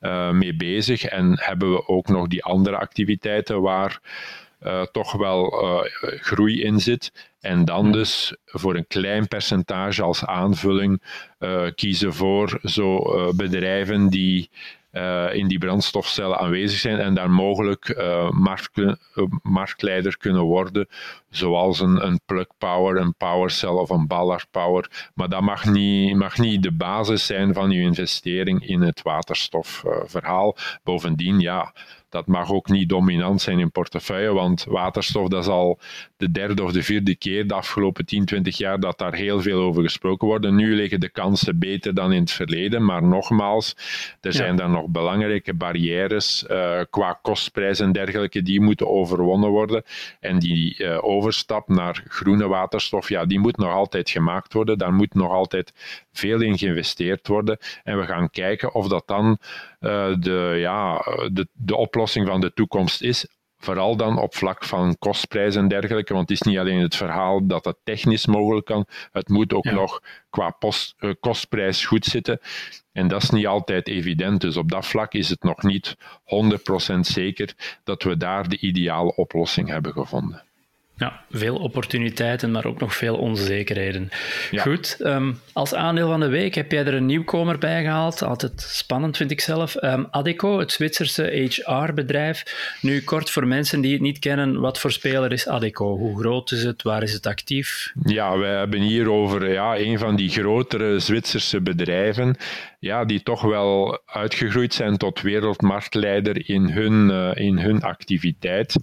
uh, 0.00 0.30
mee 0.30 0.56
bezig 0.56 1.04
en 1.04 1.38
hebben 1.40 1.72
we 1.72 1.88
ook 1.88 2.08
nog 2.08 2.26
die 2.26 2.44
andere 2.44 2.76
activiteiten 2.76 3.60
waar 3.60 4.00
uh, 4.62 4.82
toch 4.82 5.12
wel 5.12 5.54
groei 6.00 6.62
in 6.62 6.80
zit. 6.80 7.32
En 7.40 7.64
dan 7.64 7.92
dus 7.92 8.36
voor 8.44 8.76
een 8.76 8.86
klein 8.86 9.28
percentage 9.28 10.02
als 10.02 10.24
aanvulling 10.24 11.02
kiezen 11.74 12.14
voor 12.14 12.58
zo 12.62 13.02
bedrijven 13.34 14.08
die 14.08 14.50
uh, 14.96 15.34
in 15.34 15.48
die 15.48 15.58
brandstofcellen 15.58 16.38
aanwezig 16.38 16.78
zijn 16.78 16.98
en 16.98 17.14
daar 17.14 17.30
mogelijk 17.30 17.88
uh, 17.88 18.30
markt, 18.30 18.78
uh, 18.78 18.94
marktleider 19.42 20.16
kunnen 20.16 20.42
worden, 20.42 20.88
zoals 21.30 21.80
een, 21.80 22.06
een 22.06 22.20
plug 22.26 22.46
power, 22.58 22.96
een 22.96 23.14
powercell 23.14 23.68
of 23.68 23.90
een 23.90 24.06
ballard 24.06 24.46
power. 24.50 25.10
Maar 25.14 25.28
dat 25.28 25.40
mag 25.40 25.64
niet, 25.64 26.16
mag 26.16 26.38
niet 26.38 26.62
de 26.62 26.72
basis 26.72 27.26
zijn 27.26 27.54
van 27.54 27.70
je 27.70 27.80
investering 27.80 28.66
in 28.66 28.80
het 28.80 29.02
waterstofverhaal. 29.02 30.56
Bovendien, 30.82 31.40
ja, 31.40 31.72
dat 32.08 32.26
mag 32.26 32.52
ook 32.52 32.68
niet 32.68 32.88
dominant 32.88 33.40
zijn 33.40 33.58
in 33.58 33.70
portefeuille, 33.70 34.32
want 34.32 34.64
waterstof 34.64 35.28
dat 35.28 35.42
is 35.42 35.48
al 35.48 35.78
de 36.16 36.30
derde 36.30 36.62
of 36.62 36.72
de 36.72 36.82
vierde 36.82 37.14
keer 37.14 37.46
de 37.46 37.54
afgelopen 37.54 38.06
10, 38.06 38.24
20 38.24 38.56
jaar 38.56 38.80
dat 38.80 38.98
daar 38.98 39.14
heel 39.14 39.40
veel 39.40 39.60
over 39.60 39.82
gesproken 39.82 40.28
wordt. 40.28 40.50
Nu 40.50 40.74
liggen 40.74 41.00
de 41.00 41.08
kansen 41.08 41.58
beter 41.58 41.94
dan 41.94 42.12
in 42.12 42.20
het 42.20 42.30
verleden, 42.30 42.84
maar 42.84 43.02
nogmaals, 43.02 43.76
er 44.20 44.32
zijn 44.32 44.56
dan 44.56 44.70
nog 44.70 44.85
belangrijke 44.88 45.54
barrières 45.54 46.44
uh, 46.50 46.80
qua 46.90 47.18
kostprijs 47.22 47.80
en 47.80 47.92
dergelijke 47.92 48.42
die 48.42 48.60
moeten 48.60 48.88
overwonnen 48.88 49.50
worden. 49.50 49.82
En 50.20 50.38
die 50.38 50.78
uh, 50.78 51.04
overstap 51.04 51.68
naar 51.68 52.04
groene 52.08 52.46
waterstof, 52.46 53.08
ja, 53.08 53.24
die 53.24 53.38
moet 53.38 53.56
nog 53.56 53.72
altijd 53.72 54.10
gemaakt 54.10 54.52
worden. 54.52 54.78
Daar 54.78 54.92
moet 54.92 55.14
nog 55.14 55.30
altijd 55.30 55.72
veel 56.12 56.40
in 56.40 56.58
geïnvesteerd 56.58 57.28
worden. 57.28 57.58
En 57.84 57.98
we 57.98 58.04
gaan 58.04 58.30
kijken 58.30 58.74
of 58.74 58.88
dat 58.88 59.06
dan 59.06 59.38
uh, 59.80 60.14
de, 60.18 60.54
ja, 60.56 60.96
de, 61.32 61.48
de 61.52 61.76
oplossing 61.76 62.26
van 62.26 62.40
de 62.40 62.52
toekomst 62.52 63.02
is. 63.02 63.26
Vooral 63.66 63.96
dan 63.96 64.18
op 64.18 64.34
vlak 64.34 64.64
van 64.64 64.96
kostprijs 64.98 65.56
en 65.56 65.68
dergelijke, 65.68 66.12
want 66.12 66.28
het 66.28 66.40
is 66.40 66.46
niet 66.46 66.58
alleen 66.58 66.80
het 66.80 66.96
verhaal 66.96 67.46
dat 67.46 67.64
het 67.64 67.76
technisch 67.84 68.26
mogelijk 68.26 68.66
kan, 68.66 68.86
het 69.12 69.28
moet 69.28 69.52
ook 69.52 69.64
nog 69.64 70.00
qua 70.30 70.50
post, 70.50 70.94
uh, 70.98 71.12
kostprijs 71.20 71.84
goed 71.84 72.04
zitten. 72.04 72.40
En 72.92 73.08
dat 73.08 73.22
is 73.22 73.30
niet 73.30 73.46
altijd 73.46 73.88
evident. 73.88 74.40
Dus 74.40 74.56
op 74.56 74.70
dat 74.70 74.86
vlak 74.86 75.12
is 75.12 75.28
het 75.28 75.42
nog 75.42 75.62
niet 75.62 75.96
100% 76.96 76.98
zeker 77.00 77.78
dat 77.84 78.02
we 78.02 78.16
daar 78.16 78.48
de 78.48 78.58
ideale 78.58 79.14
oplossing 79.14 79.68
hebben 79.68 79.92
gevonden. 79.92 80.45
Ja, 80.98 81.20
veel 81.30 81.56
opportuniteiten, 81.56 82.50
maar 82.50 82.64
ook 82.64 82.80
nog 82.80 82.94
veel 82.94 83.16
onzekerheden. 83.16 84.08
Goed, 84.56 84.96
um, 85.00 85.40
als 85.52 85.74
aandeel 85.74 86.08
van 86.08 86.20
de 86.20 86.28
week 86.28 86.54
heb 86.54 86.72
jij 86.72 86.84
er 86.84 86.94
een 86.94 87.06
nieuwkomer 87.06 87.58
bij 87.58 87.82
gehaald. 87.82 88.22
Altijd 88.22 88.60
spannend 88.60 89.16
vind 89.16 89.30
ik 89.30 89.40
zelf. 89.40 89.82
Um, 89.82 90.06
Adeco, 90.10 90.58
het 90.58 90.72
Zwitserse 90.72 91.22
HR-bedrijf. 91.22 92.42
Nu 92.80 93.02
kort 93.02 93.30
voor 93.30 93.46
mensen 93.46 93.80
die 93.80 93.92
het 93.92 94.00
niet 94.00 94.18
kennen, 94.18 94.60
wat 94.60 94.78
voor 94.78 94.92
speler 94.92 95.32
is 95.32 95.48
Adeco? 95.48 95.96
Hoe 95.96 96.18
groot 96.18 96.50
is 96.50 96.62
het? 96.62 96.82
Waar 96.82 97.02
is 97.02 97.12
het 97.12 97.26
actief? 97.26 97.92
Ja, 98.02 98.38
wij 98.38 98.56
hebben 98.56 98.80
hier 98.80 99.10
over 99.10 99.52
ja, 99.52 99.76
een 99.76 99.98
van 99.98 100.16
die 100.16 100.28
grotere 100.28 100.98
Zwitserse 100.98 101.60
bedrijven. 101.60 102.36
Ja, 102.78 103.04
die 103.04 103.22
toch 103.22 103.42
wel 103.42 104.00
uitgegroeid 104.06 104.74
zijn 104.74 104.96
tot 104.96 105.20
wereldmarktleider 105.20 106.48
in 106.48 106.70
hun, 106.70 107.08
uh, 107.10 107.30
in 107.34 107.58
hun 107.58 107.82
activiteit. 107.82 108.76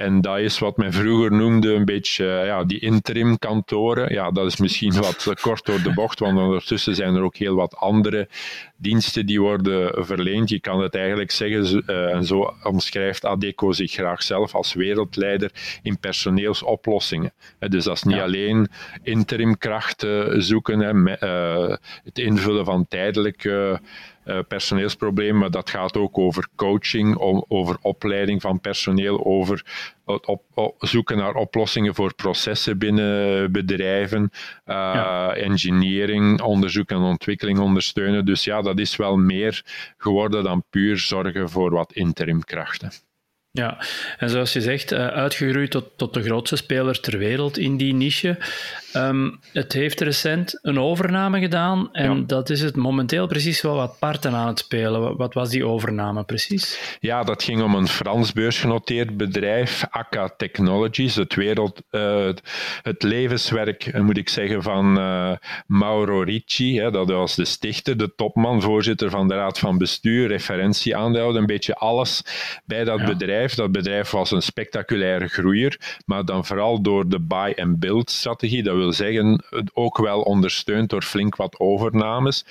En 0.00 0.20
dat 0.20 0.38
is 0.38 0.58
wat 0.58 0.76
men 0.76 0.92
vroeger 0.92 1.32
noemde 1.32 1.72
een 1.72 1.84
beetje 1.84 2.24
ja, 2.24 2.64
die 2.64 2.78
interim 2.78 3.38
kantoren. 3.38 4.12
Ja, 4.12 4.30
dat 4.30 4.46
is 4.46 4.56
misschien 4.56 4.94
wat 5.24 5.40
kort 5.40 5.64
door 5.64 5.82
de 5.82 5.92
bocht, 5.92 6.18
want 6.18 6.38
ondertussen 6.38 6.94
zijn 6.94 7.14
er 7.14 7.22
ook 7.22 7.36
heel 7.36 7.54
wat 7.54 7.76
andere 7.76 8.28
diensten 8.76 9.26
die 9.26 9.40
worden 9.40 10.04
verleend. 10.04 10.48
Je 10.48 10.60
kan 10.60 10.80
het 10.80 10.94
eigenlijk 10.94 11.30
zeggen, 11.30 11.86
en 11.86 12.24
zo 12.24 12.54
omschrijft 12.62 13.24
Adeco 13.24 13.72
zich 13.72 13.92
graag 13.92 14.22
zelf 14.22 14.54
als 14.54 14.74
wereldleider 14.74 15.50
in 15.82 15.98
personeelsoplossingen. 15.98 17.32
dus 17.58 17.84
dat 17.84 17.96
is 17.96 18.02
niet 18.02 18.20
alleen 18.20 18.68
interimkrachten 19.02 20.42
zoeken, 20.42 20.80
hè, 20.80 20.92
uh, 20.92 21.76
het 22.04 22.18
invullen 22.18 22.64
van 22.64 22.86
tijdelijke 22.88 23.80
personeelsprobleem, 24.48 25.38
maar 25.38 25.50
dat 25.50 25.70
gaat 25.70 25.96
ook 25.96 26.18
over 26.18 26.48
coaching, 26.56 27.16
om, 27.16 27.44
over 27.48 27.76
opleiding 27.80 28.40
van 28.40 28.60
personeel, 28.60 29.24
over 29.24 29.64
op, 30.04 30.44
op, 30.54 30.74
zoeken 30.78 31.16
naar 31.16 31.34
oplossingen 31.34 31.94
voor 31.94 32.14
processen 32.14 32.78
binnen 32.78 33.52
bedrijven, 33.52 34.30
uh, 34.66 35.30
engineering, 35.34 36.40
onderzoek 36.40 36.90
en 36.90 36.96
ontwikkeling 36.96 37.58
ondersteunen. 37.58 38.24
Dus 38.24 38.44
ja, 38.44 38.62
dat 38.62 38.78
is 38.78 38.96
wel 38.96 39.16
meer 39.16 39.62
geworden 39.96 40.44
dan 40.44 40.64
puur 40.70 40.98
zorgen 40.98 41.50
voor 41.50 41.70
wat 41.70 41.92
interimkrachten. 41.92 42.90
Ja, 43.52 43.78
en 44.18 44.30
zoals 44.30 44.52
je 44.52 44.60
zegt, 44.60 44.92
uh, 44.92 45.06
uitgegroeid 45.06 45.70
tot, 45.70 45.84
tot 45.96 46.14
de 46.14 46.22
grootste 46.22 46.56
speler 46.56 47.00
ter 47.00 47.18
wereld 47.18 47.58
in 47.58 47.76
die 47.76 47.94
niche. 47.94 48.38
Um, 48.96 49.40
het 49.52 49.72
heeft 49.72 50.00
recent 50.00 50.58
een 50.62 50.78
overname 50.78 51.40
gedaan 51.40 51.92
en 51.92 52.26
dat 52.26 52.50
is 52.50 52.60
het 52.60 52.76
momenteel 52.76 53.26
precies 53.26 53.60
wel 53.60 53.74
wat 53.74 53.98
parten 53.98 54.32
aan 54.34 54.46
het 54.46 54.58
spelen. 54.58 55.16
Wat 55.16 55.34
was 55.34 55.50
die 55.50 55.66
overname 55.66 56.24
precies? 56.24 56.96
Ja, 57.00 57.22
dat 57.22 57.42
ging 57.42 57.62
om 57.62 57.74
een 57.74 57.88
Frans 57.88 58.32
beursgenoteerd 58.32 59.16
bedrijf, 59.16 59.84
Akka 59.90 60.34
Technologies, 60.36 61.14
het, 61.14 61.34
wereld, 61.34 61.82
uh, 61.90 62.30
het 62.82 63.02
levenswerk, 63.02 63.86
eh, 63.86 64.00
moet 64.00 64.16
ik 64.16 64.28
zeggen, 64.28 64.62
van 64.62 64.98
uh, 64.98 65.32
Mauro 65.66 66.22
Ricci. 66.22 66.80
Hè, 66.80 66.90
dat 66.90 67.08
was 67.08 67.34
de 67.34 67.44
stichter, 67.44 67.96
de 67.96 68.14
topman, 68.14 68.62
voorzitter 68.62 69.10
van 69.10 69.28
de 69.28 69.34
raad 69.34 69.58
van 69.58 69.78
bestuur, 69.78 70.28
referentieaandeelhouder, 70.28 71.40
een 71.40 71.46
beetje 71.46 71.74
alles 71.74 72.22
bij 72.64 72.84
dat 72.84 73.04
bedrijf. 73.40 73.54
Dat 73.54 73.72
bedrijf 73.72 74.10
was 74.10 74.30
een 74.30 74.42
spectaculaire 74.42 75.28
groeier, 75.28 75.98
maar 76.06 76.24
dan 76.24 76.46
vooral 76.46 76.82
door 76.82 77.08
de 77.08 77.20
buy-and-build 77.20 78.10
strategie. 78.10 78.62
Dat 78.62 78.76
wil 78.76 78.92
zeggen, 78.92 79.44
ook 79.72 79.98
wel 79.98 80.20
ondersteund 80.20 80.90
door 80.90 81.02
flink 81.02 81.36
wat 81.36 81.58
overnames. 81.58 82.44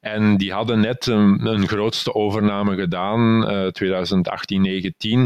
En 0.00 0.36
die 0.36 0.52
hadden 0.52 0.80
net 0.80 1.06
een, 1.06 1.46
een 1.46 1.68
grootste 1.68 2.14
overname 2.14 2.76
gedaan, 2.76 3.50
uh, 3.50 3.66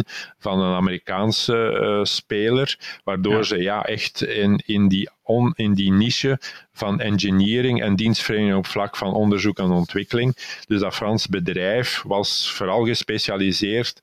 2018-19, 0.02 0.08
van 0.38 0.60
een 0.60 0.74
Amerikaanse 0.74 1.80
uh, 1.82 2.04
speler, 2.04 2.78
waardoor 3.04 3.46
ze 3.46 3.58
ja, 3.58 3.84
echt 3.84 4.22
in, 4.22 4.62
in, 4.66 4.88
die 4.88 5.10
on, 5.22 5.52
in 5.56 5.74
die 5.74 5.92
niche 5.92 6.38
van 6.72 7.00
engineering 7.00 7.82
en 7.82 7.96
dienstverlening 7.96 8.56
op 8.56 8.66
vlak 8.66 8.96
van 8.96 9.12
onderzoek 9.12 9.58
en 9.58 9.70
ontwikkeling. 9.70 10.36
Dus 10.66 10.80
dat 10.80 10.94
Frans 10.94 11.28
bedrijf 11.28 12.02
was 12.06 12.52
vooral 12.52 12.84
gespecialiseerd 12.84 14.00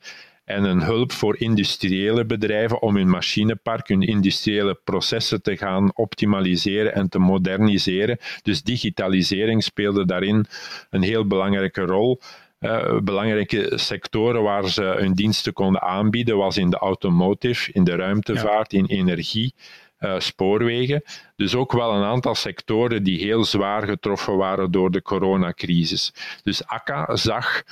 en 0.52 0.64
een 0.64 0.82
hulp 0.82 1.12
voor 1.12 1.40
industriële 1.40 2.26
bedrijven 2.26 2.82
om 2.82 2.96
hun 2.96 3.10
machinepark, 3.10 3.88
hun 3.88 4.02
industriële 4.02 4.80
processen 4.84 5.42
te 5.42 5.58
gaan 5.58 5.92
optimaliseren 5.96 6.94
en 6.94 7.10
te 7.10 7.20
moderniseren. 7.20 8.18
Dus 8.42 8.64
digitalisering 8.64 9.64
speelde 9.64 10.06
daarin 10.06 10.46
een 10.90 11.02
heel 11.02 11.28
belangrijke 11.28 11.82
rol. 11.82 12.20
Uh, 12.60 13.00
belangrijke 13.00 13.72
sectoren 13.76 14.44
waar 14.44 14.70
ze 14.70 14.84
hun 14.84 15.14
diensten 15.14 15.54
konden 15.54 15.82
aanbieden 15.82 16.38
was 16.38 16.58
in 16.58 16.70
de 16.70 16.78
automotive, 16.78 17.72
in 17.72 17.84
de 17.84 17.96
ruimtevaart, 17.96 18.74
in 18.74 18.86
energie. 18.86 19.54
Uh, 20.02 20.20
spoorwegen. 20.20 21.04
Dus 21.36 21.56
ook 21.56 21.72
wel 21.72 21.94
een 21.94 22.04
aantal 22.04 22.36
sectoren 22.36 23.04
die 23.04 23.20
heel 23.20 23.44
zwaar 23.44 23.88
getroffen 23.88 24.38
waren 24.38 24.72
door 24.72 24.92
de 24.92 25.02
coronacrisis. 25.02 26.14
Dus 26.44 26.68
akka 26.68 27.16
zag 27.16 27.64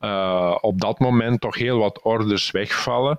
uh, 0.00 0.56
op 0.60 0.80
dat 0.80 0.98
moment 0.98 1.40
toch 1.40 1.56
heel 1.56 1.78
wat 1.78 2.02
orders 2.02 2.50
wegvallen 2.50 3.18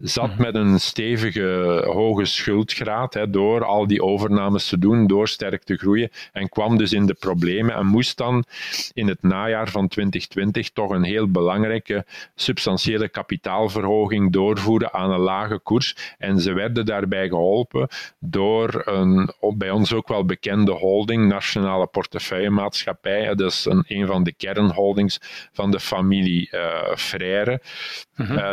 zat 0.00 0.30
mhm. 0.30 0.42
met 0.42 0.54
een 0.54 0.80
stevige 0.80 1.82
hoge 1.86 2.24
schuldgraad 2.24 3.14
hè, 3.14 3.30
door 3.30 3.64
al 3.64 3.86
die 3.86 4.02
overnames 4.02 4.68
te 4.68 4.78
doen, 4.78 5.06
door 5.06 5.28
sterk 5.28 5.62
te 5.62 5.76
groeien 5.76 6.10
en 6.32 6.48
kwam 6.48 6.78
dus 6.78 6.92
in 6.92 7.06
de 7.06 7.14
problemen 7.14 7.74
en 7.74 7.86
moest 7.86 8.16
dan 8.16 8.44
in 8.92 9.08
het 9.08 9.22
najaar 9.22 9.68
van 9.68 9.88
2020 9.88 10.70
toch 10.70 10.90
een 10.90 11.02
heel 11.02 11.30
belangrijke 11.30 12.04
substantiële 12.34 13.08
kapitaalverhoging 13.08 14.32
doorvoeren 14.32 14.92
aan 14.92 15.10
een 15.10 15.20
lage 15.20 15.58
koers 15.58 16.14
en 16.18 16.40
ze 16.40 16.52
werden 16.52 16.86
daarbij 16.86 17.28
geholpen 17.28 17.88
door 18.18 18.82
een 18.84 19.30
bij 19.54 19.70
ons 19.70 19.92
ook 19.92 20.08
wel 20.08 20.24
bekende 20.24 20.72
holding, 20.72 21.28
Nationale 21.28 21.86
Portefeuillemaatschappij, 21.86 23.34
dat 23.34 23.50
is 23.52 23.64
een, 23.64 23.84
een 23.86 24.06
van 24.06 24.22
de 24.22 24.32
kernholdings 24.32 25.18
van 25.52 25.70
de 25.70 25.80
familie 25.80 26.48
uh, 26.52 26.96
Frère. 26.96 27.60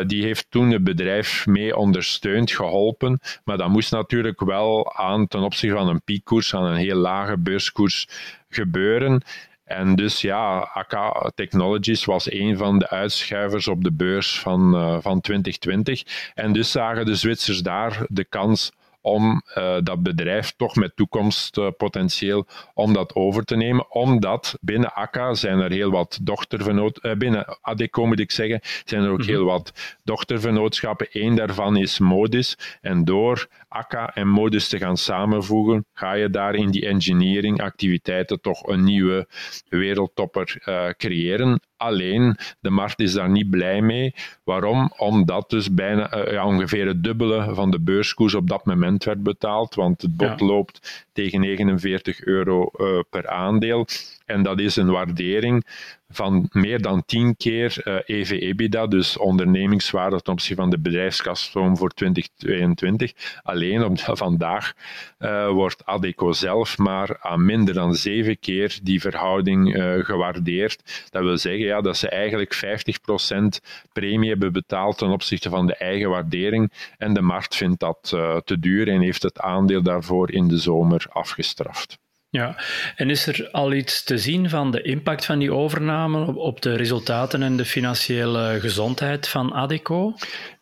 Die 0.07 0.23
heeft 0.23 0.45
toen 0.49 0.71
het 0.71 0.83
bedrijf 0.83 1.36
mee 1.45 1.75
ondersteund, 1.75 2.51
geholpen. 2.51 3.19
Maar 3.43 3.57
dat 3.57 3.69
moest 3.69 3.91
natuurlijk 3.91 4.39
wel 4.39 4.95
aan 4.95 5.27
ten 5.27 5.41
opzichte 5.41 5.77
van 5.77 5.87
een 5.87 6.01
piekkoers, 6.01 6.55
aan 6.55 6.63
een 6.63 6.75
heel 6.75 6.95
lage 6.95 7.37
beurskoers 7.37 8.07
gebeuren. 8.49 9.21
En 9.63 9.95
dus 9.95 10.21
ja, 10.21 10.57
AK 10.73 11.31
Technologies 11.35 12.05
was 12.05 12.31
een 12.31 12.57
van 12.57 12.79
de 12.79 12.89
uitschuivers 12.89 13.67
op 13.67 13.83
de 13.83 13.91
beurs 13.91 14.39
van, 14.39 14.75
uh, 14.75 14.97
van 15.01 15.21
2020. 15.21 16.03
En 16.33 16.53
dus 16.53 16.71
zagen 16.71 17.05
de 17.05 17.15
Zwitsers 17.15 17.61
daar 17.61 18.05
de 18.07 18.23
kans 18.23 18.71
om 19.07 19.41
uh, 19.57 19.75
dat 19.83 20.03
bedrijf 20.03 20.53
toch 20.57 20.75
met 20.75 20.95
toekomstpotentieel 20.95 22.47
om 22.73 22.93
dat 22.93 23.15
over 23.15 23.43
te 23.43 23.55
nemen. 23.55 23.91
Omdat 23.91 24.57
binnen 24.61 24.93
ACA 24.93 25.33
zijn 25.33 25.59
er 25.59 25.71
heel 25.71 25.91
wat 25.91 26.19
dochtervernoot, 26.21 26.99
uh, 27.01 27.13
binnen 27.13 27.57
ADECO 27.61 28.05
moet 28.05 28.19
ik 28.19 28.31
zeggen, 28.31 28.59
zijn 28.85 29.03
er 29.03 29.09
ook 29.09 29.17
mhm. 29.17 29.27
heel 29.27 29.43
wat 29.43 29.97
dochtervernootschappen. 30.03 31.07
Eén 31.11 31.35
daarvan 31.35 31.77
is 31.77 31.99
Modis. 31.99 32.57
En 32.81 33.03
door 33.03 33.47
ACA 33.67 34.13
en 34.13 34.27
Modis 34.27 34.67
te 34.67 34.77
gaan 34.77 34.97
samenvoegen, 34.97 35.85
ga 35.93 36.13
je 36.13 36.29
daar 36.29 36.55
in 36.55 36.71
die 36.71 36.87
engineering 36.87 37.61
activiteiten 37.61 38.41
toch 38.41 38.67
een 38.67 38.83
nieuwe 38.83 39.27
wereldtopper 39.69 40.61
uh, 40.65 40.89
creëren. 40.89 41.59
Alleen, 41.77 42.37
de 42.59 42.69
markt 42.69 42.99
is 42.99 43.13
daar 43.13 43.29
niet 43.29 43.49
blij 43.49 43.81
mee. 43.81 44.13
Waarom? 44.43 44.93
Omdat 44.97 45.49
dus 45.49 45.73
bijna 45.73 46.29
ja, 46.31 46.45
ongeveer 46.45 46.87
het 46.87 47.03
dubbele 47.03 47.53
van 47.53 47.71
de 47.71 47.79
beurskoers 47.79 48.33
op 48.33 48.47
dat 48.49 48.65
moment 48.65 49.03
werd 49.03 49.23
betaald, 49.23 49.75
want 49.75 50.01
het 50.01 50.17
bod 50.17 50.39
loopt 50.39 51.05
tegen 51.13 51.39
49 51.39 52.23
euro 52.23 52.69
uh, 52.77 52.99
per 53.09 53.27
aandeel. 53.27 53.87
En 54.27 54.43
dat 54.43 54.59
is 54.59 54.75
een 54.75 54.91
waardering 54.91 55.65
van 56.09 56.47
meer 56.51 56.81
dan 56.81 57.05
10 57.05 57.35
keer 57.37 57.77
uh, 57.83 57.95
eh, 57.95 58.01
EV-EBITDA, 58.05 58.87
dus 58.87 59.17
ondernemingswaarde 59.17 60.21
ten 60.21 60.33
opzichte 60.33 60.61
van 60.61 60.69
de 60.69 60.79
bedrijfskaststroom 60.79 61.77
voor 61.77 61.89
2022. 61.89 63.13
Alleen 63.43 63.83
op 63.83 63.99
vandaag 64.25 64.73
uh, 65.19 65.49
wordt 65.49 65.85
Adeco 65.85 66.31
zelf 66.31 66.77
maar 66.77 67.17
aan 67.19 67.45
minder 67.45 67.73
dan 67.73 67.95
7 67.95 68.39
keer 68.39 68.79
die 68.83 69.01
verhouding 69.01 69.75
uh, 69.75 70.05
gewaardeerd. 70.05 71.07
Dat 71.09 71.23
wil 71.23 71.37
zeggen 71.37 71.65
ja, 71.65 71.81
dat 71.81 71.97
ze 71.97 72.09
eigenlijk 72.09 72.55
50% 73.35 73.37
premie 73.93 74.29
hebben 74.29 74.51
betaald 74.51 74.97
ten 74.97 75.09
opzichte 75.09 75.49
van 75.49 75.67
de 75.67 75.75
eigen 75.75 76.09
waardering 76.09 76.71
en 76.97 77.13
de 77.13 77.21
markt 77.21 77.55
vindt 77.55 77.79
dat 77.79 77.99
te 78.45 78.59
duur 78.59 78.87
en 78.87 79.01
heeft 79.01 79.23
het 79.23 79.39
aandeel 79.39 79.83
daarvoor 79.83 80.31
in 80.31 80.47
de 80.47 80.57
zomer 80.57 81.05
afgestraft. 81.09 81.97
Ja, 82.29 82.55
en 82.95 83.09
is 83.09 83.27
er 83.27 83.49
al 83.51 83.73
iets 83.73 84.03
te 84.03 84.17
zien 84.17 84.49
van 84.49 84.71
de 84.71 84.81
impact 84.81 85.25
van 85.25 85.39
die 85.39 85.53
overname 85.53 86.35
op 86.35 86.61
de 86.61 86.75
resultaten 86.75 87.43
en 87.43 87.57
de 87.57 87.65
financiële 87.65 88.57
gezondheid 88.59 89.27
van 89.27 89.53
Adeco? 89.53 90.13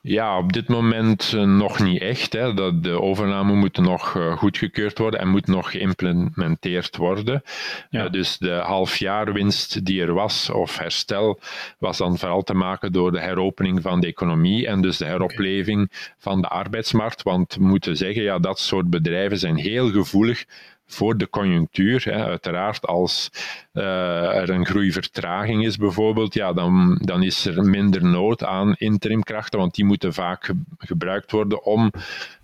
Ja, 0.02 0.38
op 0.38 0.54
dit 0.54 0.68
moment 0.68 1.32
eh, 1.36 1.44
nog 1.44 1.80
niet 1.80 2.02
echt. 2.02 2.34
Hè. 2.34 2.54
De 2.82 3.02
overname 3.02 3.54
moet 3.54 3.78
nog 3.78 4.16
uh, 4.16 4.38
goedgekeurd 4.38 4.98
worden 4.98 5.20
en 5.20 5.28
moet 5.28 5.48
nog 5.48 5.72
geïmplementeerd 5.72 6.98
worden. 6.98 7.44
Ja. 7.90 8.06
Uh, 8.06 8.12
dus 8.12 8.38
de 8.38 8.52
halfjaarwinst 8.52 9.86
die 9.86 10.02
er 10.02 10.14
was, 10.14 10.50
of 10.50 10.78
herstel, 10.78 11.40
was 11.80 11.98
dan 11.98 12.18
vooral 12.18 12.44
te 12.44 12.54
maken 12.54 12.92
door 12.92 13.12
de 13.12 13.20
heropening 13.20 13.82
van 13.82 14.00
de 14.00 14.08
economie 14.08 14.68
en 14.68 14.82
dus 14.82 14.98
de 14.98 15.06
heropleving 15.06 15.92
van 16.18 16.42
de 16.42 16.48
arbeidsmarkt. 16.48 17.24
Want 17.24 17.56
we 17.56 17.64
moeten 17.64 17.98
zeggen, 17.98 18.24
ja, 18.24 18.40
dat 18.40 18.60
soort 18.60 18.90
bedrijven 18.90 19.38
zijn 19.38 19.56
heel 19.56 19.92
gevoelig 19.92 20.46
voor 20.88 21.18
de 21.18 21.30
conjunctuur. 21.30 22.04
Hè. 22.04 22.26
Uiteraard, 22.26 22.86
als 22.86 23.30
uh, 23.74 24.36
er 24.36 24.50
een 24.50 24.66
groeivertraging 24.66 25.66
is 25.66 25.78
bijvoorbeeld, 25.78 26.34
ja, 26.34 26.54
dan, 26.54 27.00
dan 27.02 27.24
is 27.24 27.46
er 27.46 27.64
minder 27.64 28.06
nood 28.06 28.44
aan 28.44 28.76
interimkrachten, 28.78 29.60
want 29.60 29.76
die 29.76 29.86
moeten 29.86 30.14
vaak 30.14 30.52
gebruikt 30.78 31.32
worden 31.32 31.64
om 31.64 31.92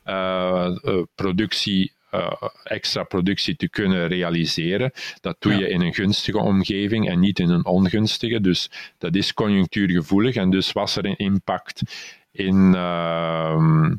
uh, 0.06 0.72
productie 1.16 1.92
uh, 2.12 2.32
extra 2.64 3.04
productie 3.04 3.56
te 3.56 3.70
kunnen 3.70 4.08
realiseren. 4.08 4.92
Dat 5.22 5.36
doe 5.40 5.58
je 5.58 5.70
in 5.70 5.82
een 5.82 5.94
gunstige 5.94 6.40
omgeving 6.40 7.10
en 7.10 7.20
niet 7.20 7.40
in 7.40 7.50
een 7.50 7.66
ongunstige. 7.66 8.42
Dus 8.42 8.72
dat 8.98 9.16
is 9.16 9.34
conjunctuurgevoelig 9.34 10.36
en 10.36 10.50
dus 10.50 10.72
was 10.72 10.96
er 10.96 11.06
een 11.06 11.18
impact 11.18 11.82
in. 12.32 12.74
Uh, 12.76 13.92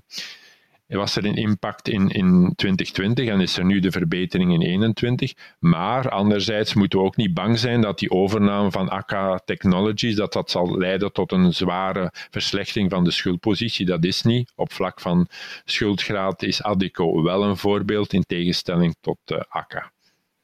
was 0.87 1.17
er 1.17 1.25
een 1.25 1.37
impact 1.37 1.89
in, 1.89 2.09
in 2.09 2.53
2020 2.57 3.29
en 3.29 3.41
is 3.41 3.57
er 3.57 3.65
nu 3.65 3.81
de 3.81 3.91
verbetering 3.91 4.53
in 4.53 4.59
2021. 4.59 5.33
Maar 5.59 6.11
anderzijds 6.11 6.75
moeten 6.75 6.99
we 6.99 7.05
ook 7.05 7.17
niet 7.17 7.35
bang 7.35 7.59
zijn 7.59 7.81
dat 7.81 7.99
die 7.99 8.11
overname 8.11 8.71
van 8.71 8.89
AK 8.89 9.41
Technologies 9.45 10.15
dat 10.15 10.33
dat 10.33 10.51
zal 10.51 10.79
leiden 10.79 11.13
tot 11.13 11.33
een 11.33 11.55
zware 11.55 12.11
verslechtering 12.31 12.91
van 12.91 13.05
de 13.05 13.11
schuldpositie. 13.11 13.87
Dat 13.87 14.05
is 14.05 14.23
niet. 14.23 14.53
Op 14.55 14.73
vlak 14.73 15.01
van 15.01 15.29
schuldgraad 15.65 16.43
is 16.43 16.63
Adeco 16.63 17.23
wel 17.23 17.45
een 17.45 17.57
voorbeeld 17.57 18.13
in 18.13 18.23
tegenstelling 18.23 18.97
tot 19.01 19.19
uh. 19.27 19.41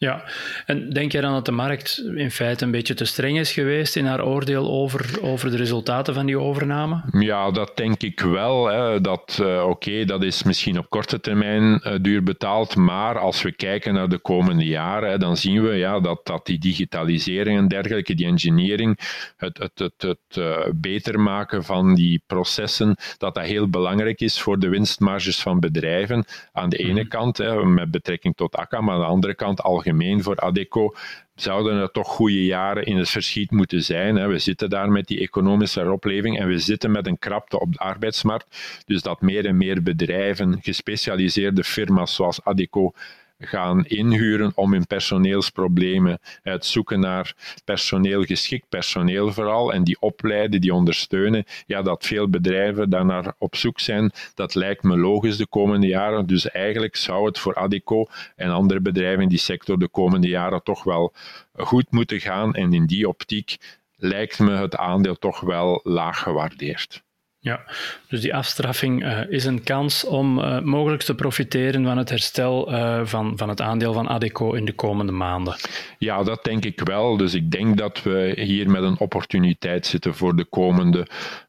Ja, 0.00 0.24
en 0.66 0.90
denk 0.90 1.12
jij 1.12 1.20
dan 1.20 1.32
dat 1.32 1.44
de 1.44 1.52
markt 1.52 2.02
in 2.14 2.30
feite 2.30 2.64
een 2.64 2.70
beetje 2.70 2.94
te 2.94 3.04
streng 3.04 3.38
is 3.38 3.52
geweest 3.52 3.96
in 3.96 4.06
haar 4.06 4.24
oordeel 4.24 4.70
over, 4.70 5.18
over 5.22 5.50
de 5.50 5.56
resultaten 5.56 6.14
van 6.14 6.26
die 6.26 6.38
overname? 6.38 7.02
Ja, 7.10 7.50
dat 7.50 7.76
denk 7.76 8.02
ik 8.02 8.20
wel. 8.20 8.66
Hè. 8.66 9.00
Dat, 9.00 9.38
uh, 9.42 9.66
Oké, 9.68 10.04
dat 10.04 10.22
is 10.22 10.42
misschien 10.42 10.78
op 10.78 10.90
korte 10.90 11.20
termijn 11.20 11.80
uh, 11.84 11.94
duur 12.00 12.22
betaald, 12.22 12.76
maar 12.76 13.18
als 13.18 13.42
we 13.42 13.52
kijken 13.52 13.94
naar 13.94 14.08
de 14.08 14.18
komende 14.18 14.64
jaren, 14.64 15.10
hè, 15.10 15.18
dan 15.18 15.36
zien 15.36 15.62
we 15.62 15.74
ja, 15.74 16.00
dat, 16.00 16.20
dat 16.26 16.46
die 16.46 16.58
digitalisering 16.58 17.58
en 17.58 17.68
dergelijke, 17.68 18.14
die 18.14 18.26
engineering, 18.26 18.98
het, 19.36 19.58
het, 19.58 19.78
het, 19.78 20.02
het 20.02 20.36
uh, 20.38 20.56
beter 20.74 21.20
maken 21.20 21.64
van 21.64 21.94
die 21.94 22.22
processen, 22.26 22.96
dat 23.16 23.34
dat 23.34 23.44
heel 23.44 23.68
belangrijk 23.68 24.20
is 24.20 24.40
voor 24.40 24.58
de 24.58 24.68
winstmarges 24.68 25.40
van 25.40 25.60
bedrijven. 25.60 26.24
Aan 26.52 26.68
de 26.68 26.76
ene 26.76 27.00
mhm. 27.00 27.08
kant, 27.08 27.36
hè, 27.36 27.64
met 27.64 27.90
betrekking 27.90 28.36
tot 28.36 28.56
ACA, 28.56 28.80
maar 28.80 28.94
aan 28.94 29.00
de 29.00 29.06
andere 29.06 29.34
kant 29.34 29.62
algemeen 29.62 29.86
voor 30.22 30.36
Adeco 30.36 30.94
zouden 31.34 31.80
er 31.80 31.90
toch 31.90 32.08
goede 32.08 32.44
jaren 32.44 32.84
in 32.84 32.96
het 32.96 33.10
verschiet 33.10 33.50
moeten 33.50 33.82
zijn. 33.82 34.28
We 34.28 34.38
zitten 34.38 34.70
daar 34.70 34.90
met 34.90 35.06
die 35.06 35.20
economische 35.20 35.80
heropleving 35.80 36.38
en 36.38 36.48
we 36.48 36.58
zitten 36.58 36.90
met 36.90 37.06
een 37.06 37.18
krapte 37.18 37.60
op 37.60 37.72
de 37.72 37.78
arbeidsmarkt. 37.78 38.82
Dus 38.86 39.02
dat 39.02 39.20
meer 39.20 39.46
en 39.46 39.56
meer 39.56 39.82
bedrijven, 39.82 40.58
gespecialiseerde 40.62 41.64
firma's 41.64 42.14
zoals 42.14 42.44
Adeco, 42.44 42.92
gaan 43.38 43.84
inhuren 43.84 44.52
om 44.54 44.72
hun 44.72 44.86
personeelsproblemen 44.86 46.18
uit 46.42 46.66
zoeken 46.66 47.00
naar 47.00 47.34
personeel, 47.64 48.22
geschikt 48.22 48.68
personeel 48.68 49.32
vooral, 49.32 49.72
en 49.72 49.84
die 49.84 50.00
opleiden, 50.00 50.60
die 50.60 50.74
ondersteunen. 50.74 51.44
Ja, 51.66 51.82
dat 51.82 52.06
veel 52.06 52.28
bedrijven 52.28 52.90
daarnaar 52.90 53.34
op 53.38 53.56
zoek 53.56 53.80
zijn, 53.80 54.12
dat 54.34 54.54
lijkt 54.54 54.82
me 54.82 54.96
logisch 54.96 55.36
de 55.36 55.46
komende 55.46 55.86
jaren. 55.86 56.26
Dus 56.26 56.50
eigenlijk 56.50 56.96
zou 56.96 57.26
het 57.26 57.38
voor 57.38 57.54
Adeco 57.54 58.06
en 58.36 58.50
andere 58.50 58.80
bedrijven 58.80 59.22
in 59.22 59.28
die 59.28 59.38
sector 59.38 59.78
de 59.78 59.88
komende 59.88 60.28
jaren 60.28 60.62
toch 60.62 60.84
wel 60.84 61.12
goed 61.56 61.90
moeten 61.90 62.20
gaan. 62.20 62.54
En 62.54 62.72
in 62.72 62.86
die 62.86 63.08
optiek 63.08 63.56
lijkt 63.96 64.38
me 64.38 64.50
het 64.50 64.76
aandeel 64.76 65.18
toch 65.18 65.40
wel 65.40 65.80
laag 65.82 66.18
gewaardeerd. 66.18 67.06
Ja, 67.48 67.60
dus 68.08 68.20
die 68.20 68.34
afstraffing 68.34 69.04
uh, 69.04 69.20
is 69.28 69.44
een 69.44 69.62
kans 69.62 70.04
om 70.04 70.38
uh, 70.38 70.60
mogelijk 70.60 71.02
te 71.02 71.14
profiteren 71.14 71.84
van 71.84 71.98
het 71.98 72.08
herstel 72.08 72.72
uh, 72.72 73.00
van, 73.04 73.32
van 73.36 73.48
het 73.48 73.60
aandeel 73.60 73.92
van 73.92 74.08
Adeco 74.08 74.52
in 74.52 74.64
de 74.64 74.72
komende 74.72 75.12
maanden. 75.12 75.56
Ja, 75.98 76.22
dat 76.22 76.44
denk 76.44 76.64
ik 76.64 76.80
wel. 76.80 77.16
Dus 77.16 77.34
ik 77.34 77.50
denk 77.50 77.76
dat 77.76 78.02
we 78.02 78.32
hier 78.36 78.70
met 78.70 78.82
een 78.82 78.98
opportuniteit 78.98 79.86
zitten 79.86 80.14
voor 80.14 80.36
de 80.36 80.44
komende 80.44 81.06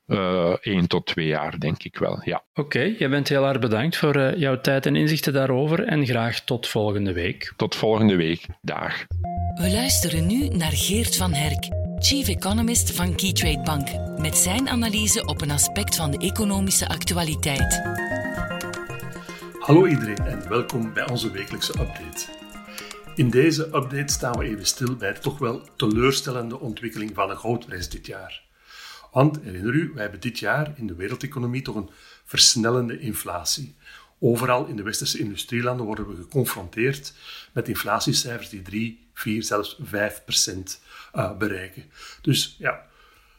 uh, 0.08 0.54
1 0.62 0.88
tot 0.88 1.06
2 1.06 1.28
jaar, 1.28 1.60
denk 1.60 1.84
ik 1.84 1.98
wel. 1.98 2.22
Ja. 2.24 2.44
Oké, 2.54 2.60
okay, 2.60 2.96
jij 3.00 3.10
bent 3.10 3.28
heel 3.30 3.48
erg 3.48 3.60
bedankt 3.60 3.98
voor 3.98 4.38
jouw 4.38 4.62
tijd 4.62 4.86
en 4.86 4.96
inzichten 4.96 5.34
daarover 5.34 5.84
en 5.84 6.06
graag 6.06 6.40
tot 6.40 6.68
volgende 6.68 7.14
week. 7.14 7.54
Tot 7.56 7.76
volgende 7.76 8.16
week. 8.16 8.46
Dag. 8.62 9.06
We 9.54 9.72
luisteren 9.72 10.28
nu 10.28 10.48
naar 10.48 10.72
Geert 10.72 11.16
van 11.16 11.34
Herk 11.34 11.79
chief 12.00 12.28
economist 12.28 12.92
van 12.92 13.16
Keytrade 13.16 13.62
Bank, 13.64 13.88
met 14.20 14.38
zijn 14.38 14.70
analyse 14.70 15.26
op 15.26 15.42
een 15.42 15.52
aspect 15.52 15.96
van 15.96 16.12
de 16.12 16.18
economische 16.18 16.88
actualiteit. 16.88 17.82
Hallo 19.60 19.86
iedereen 19.86 20.26
en 20.26 20.50
welkom 20.50 20.94
bij 20.94 21.10
onze 21.10 21.32
wekelijkse 21.32 21.72
update. 21.72 22.26
In 23.16 23.30
deze 23.30 23.66
update 23.66 24.14
staan 24.14 24.38
we 24.38 24.46
even 24.46 24.66
stil 24.66 24.96
bij 24.96 25.14
de 25.14 25.20
toch 25.20 25.38
wel 25.38 25.62
teleurstellende 25.76 26.60
ontwikkeling 26.60 27.12
van 27.14 27.28
de 27.28 27.36
goudprijs 27.36 27.90
dit 27.90 28.06
jaar. 28.06 28.44
Want 29.12 29.40
herinner 29.42 29.74
u, 29.74 29.92
wij 29.94 30.02
hebben 30.02 30.22
dit 30.22 30.40
jaar 30.40 30.74
in 30.76 30.88
de 30.88 30.96
wereldeconomie 30.96 31.62
toch 31.62 31.76
een 31.76 31.90
versnellende 32.26 33.00
inflatie. 33.00 33.76
Overal 34.20 34.66
in 34.66 34.76
de 34.76 34.84
westerse 34.84 35.20
industrielanden 35.20 35.86
worden 35.86 36.08
we 36.08 36.16
geconfronteerd 36.16 37.14
met 37.52 37.68
inflatiecijfers 37.68 38.50
die 38.50 38.62
3, 38.62 39.08
4, 39.14 39.44
zelfs 39.44 39.80
5 39.82 40.24
procent 40.26 40.80
uh, 41.16 41.38
bereiken. 41.38 41.84
Dus 42.22 42.56
ja, 42.60 42.88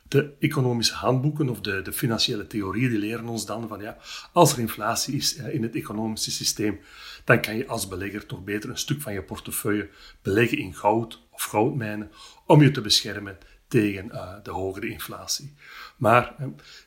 de 0.08 0.32
economische 0.38 0.94
handboeken 0.94 1.48
of 1.48 1.60
de, 1.60 1.82
de 1.82 1.92
financiële 1.92 2.46
theorieën 2.46 2.90
die 2.90 2.98
leren 2.98 3.28
ons 3.28 3.46
dan 3.46 3.68
van 3.68 3.80
ja, 3.80 3.96
als 4.32 4.52
er 4.52 4.58
inflatie 4.58 5.14
is 5.14 5.36
in 5.36 5.62
het 5.62 5.74
economische 5.74 6.30
systeem, 6.30 6.80
dan 7.24 7.40
kan 7.40 7.56
je 7.56 7.66
als 7.66 7.88
belegger 7.88 8.26
toch 8.26 8.44
beter 8.44 8.70
een 8.70 8.78
stuk 8.78 9.00
van 9.00 9.12
je 9.12 9.22
portefeuille 9.22 9.88
beleggen 10.22 10.58
in 10.58 10.74
goud 10.74 11.22
of 11.30 11.42
goudmijnen 11.42 12.10
om 12.46 12.62
je 12.62 12.70
te 12.70 12.80
beschermen 12.80 13.38
tegen 13.68 14.06
uh, 14.06 14.34
de 14.42 14.50
hogere 14.50 14.88
inflatie. 14.88 15.54
Maar 15.96 16.34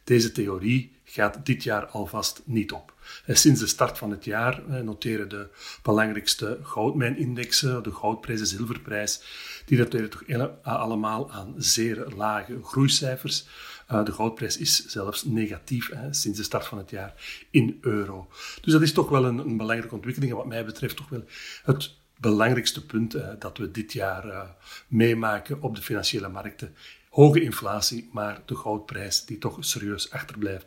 deze 0.03 0.31
theorie 0.31 0.95
gaat 1.03 1.45
dit 1.45 1.63
jaar 1.63 1.85
alvast 1.85 2.41
niet 2.45 2.71
op. 2.71 2.92
Sinds 3.27 3.59
de 3.59 3.67
start 3.67 3.97
van 3.97 4.11
het 4.11 4.25
jaar 4.25 4.61
noteren 4.83 5.29
de 5.29 5.47
belangrijkste 5.81 6.59
goudmijnindexen, 6.63 7.83
de 7.83 7.91
goudprijs, 7.91 8.39
de 8.39 8.45
zilverprijs, 8.45 9.21
die 9.65 9.77
noteren 9.77 10.09
toch 10.09 10.23
allemaal 10.61 11.31
aan 11.31 11.53
zeer 11.57 12.05
lage 12.15 12.59
groeicijfers. 12.63 13.45
Uh, 13.91 14.05
de 14.05 14.11
goudprijs 14.11 14.57
is 14.57 14.85
zelfs 14.85 15.23
negatief 15.23 15.89
hè, 15.93 16.13
sinds 16.13 16.37
de 16.37 16.43
start 16.43 16.65
van 16.65 16.77
het 16.77 16.89
jaar 16.89 17.13
in 17.49 17.77
euro. 17.81 18.27
Dus 18.61 18.73
dat 18.73 18.81
is 18.81 18.93
toch 18.93 19.09
wel 19.09 19.25
een, 19.25 19.37
een 19.37 19.57
belangrijke 19.57 19.95
ontwikkeling 19.95 20.31
en 20.31 20.37
wat 20.37 20.47
mij 20.47 20.65
betreft 20.65 20.95
toch 20.95 21.09
wel 21.09 21.23
het 21.63 21.95
belangrijkste 22.19 22.85
punt 22.85 23.17
dat 23.39 23.57
we 23.57 23.71
dit 23.71 23.93
jaar 23.93 24.55
meemaken 24.87 25.61
op 25.61 25.75
de 25.75 25.81
financiële 25.81 26.29
markten 26.29 26.75
hoge 27.13 27.41
inflatie, 27.41 28.09
maar 28.11 28.41
de 28.45 28.55
goudprijs 28.55 29.25
die 29.25 29.37
toch 29.37 29.57
serieus 29.59 30.11
achterblijft. 30.11 30.65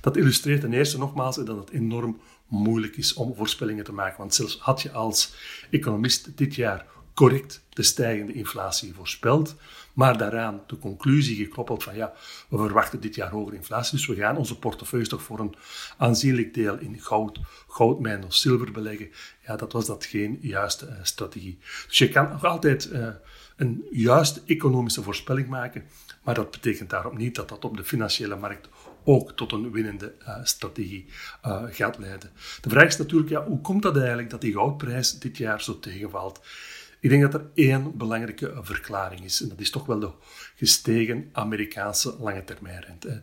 Dat 0.00 0.16
illustreert 0.16 0.60
ten 0.60 0.72
eerste 0.72 0.98
nogmaals 0.98 1.36
dat 1.36 1.56
het 1.56 1.70
enorm 1.70 2.20
moeilijk 2.46 2.96
is 2.96 3.14
om 3.14 3.34
voorspellingen 3.34 3.84
te 3.84 3.92
maken. 3.92 4.18
Want 4.18 4.34
zelfs 4.34 4.58
had 4.58 4.82
je 4.82 4.92
als 4.92 5.34
economist 5.70 6.36
dit 6.36 6.54
jaar 6.54 6.86
correct 7.14 7.62
de 7.68 7.82
stijgende 7.82 8.32
inflatie 8.32 8.94
voorspeld, 8.94 9.54
maar 9.92 10.18
daaraan 10.18 10.62
de 10.66 10.78
conclusie 10.78 11.36
gekoppeld 11.36 11.82
van 11.82 11.96
ja, 11.96 12.12
we 12.48 12.56
verwachten 12.56 13.00
dit 13.00 13.14
jaar 13.14 13.30
hogere 13.30 13.56
inflatie, 13.56 13.96
dus 13.96 14.06
we 14.06 14.14
gaan 14.14 14.36
onze 14.36 14.58
portefeuille 14.58 15.06
toch 15.06 15.22
voor 15.22 15.40
een 15.40 15.54
aanzienlijk 15.96 16.54
deel 16.54 16.78
in 16.78 17.00
goud, 17.00 17.38
goudmijn 17.68 18.24
of 18.24 18.34
zilver 18.34 18.72
beleggen. 18.72 19.10
Ja, 19.46 19.56
dat 19.56 19.72
was 19.72 19.86
dat 19.86 20.04
geen 20.04 20.38
juiste 20.40 20.86
uh, 20.86 20.94
strategie. 21.02 21.58
Dus 21.86 21.98
je 21.98 22.08
kan 22.08 22.28
nog 22.28 22.44
altijd 22.44 22.90
uh, 22.92 23.08
een 23.56 23.86
juiste 23.90 24.42
economische 24.46 25.02
voorspelling 25.02 25.48
maken, 25.48 25.84
maar 26.22 26.34
dat 26.34 26.50
betekent 26.50 26.90
daarom 26.90 27.16
niet 27.16 27.34
dat 27.34 27.48
dat 27.48 27.64
op 27.64 27.76
de 27.76 27.84
financiële 27.84 28.36
markt 28.36 28.68
ook 29.04 29.32
tot 29.32 29.52
een 29.52 29.70
winnende 29.70 30.14
uh, 30.22 30.38
strategie 30.42 31.06
uh, 31.46 31.62
gaat 31.70 31.98
leiden. 31.98 32.30
De 32.60 32.68
vraag 32.68 32.86
is 32.86 32.96
natuurlijk, 32.96 33.30
ja, 33.30 33.44
hoe 33.44 33.60
komt 33.60 33.82
dat 33.82 33.96
eigenlijk 33.96 34.30
dat 34.30 34.40
die 34.40 34.52
goudprijs 34.52 35.18
dit 35.18 35.36
jaar 35.36 35.62
zo 35.62 35.78
tegenvalt? 35.78 36.40
Ik 37.00 37.10
denk 37.10 37.22
dat 37.22 37.34
er 37.34 37.46
één 37.54 37.96
belangrijke 37.96 38.54
verklaring 38.60 39.24
is, 39.24 39.42
en 39.42 39.48
dat 39.48 39.60
is 39.60 39.70
toch 39.70 39.86
wel 39.86 39.98
de 39.98 40.10
gestegen 40.56 41.28
Amerikaanse 41.32 42.16
lange 42.18 42.44
termijnrente. 42.44 43.22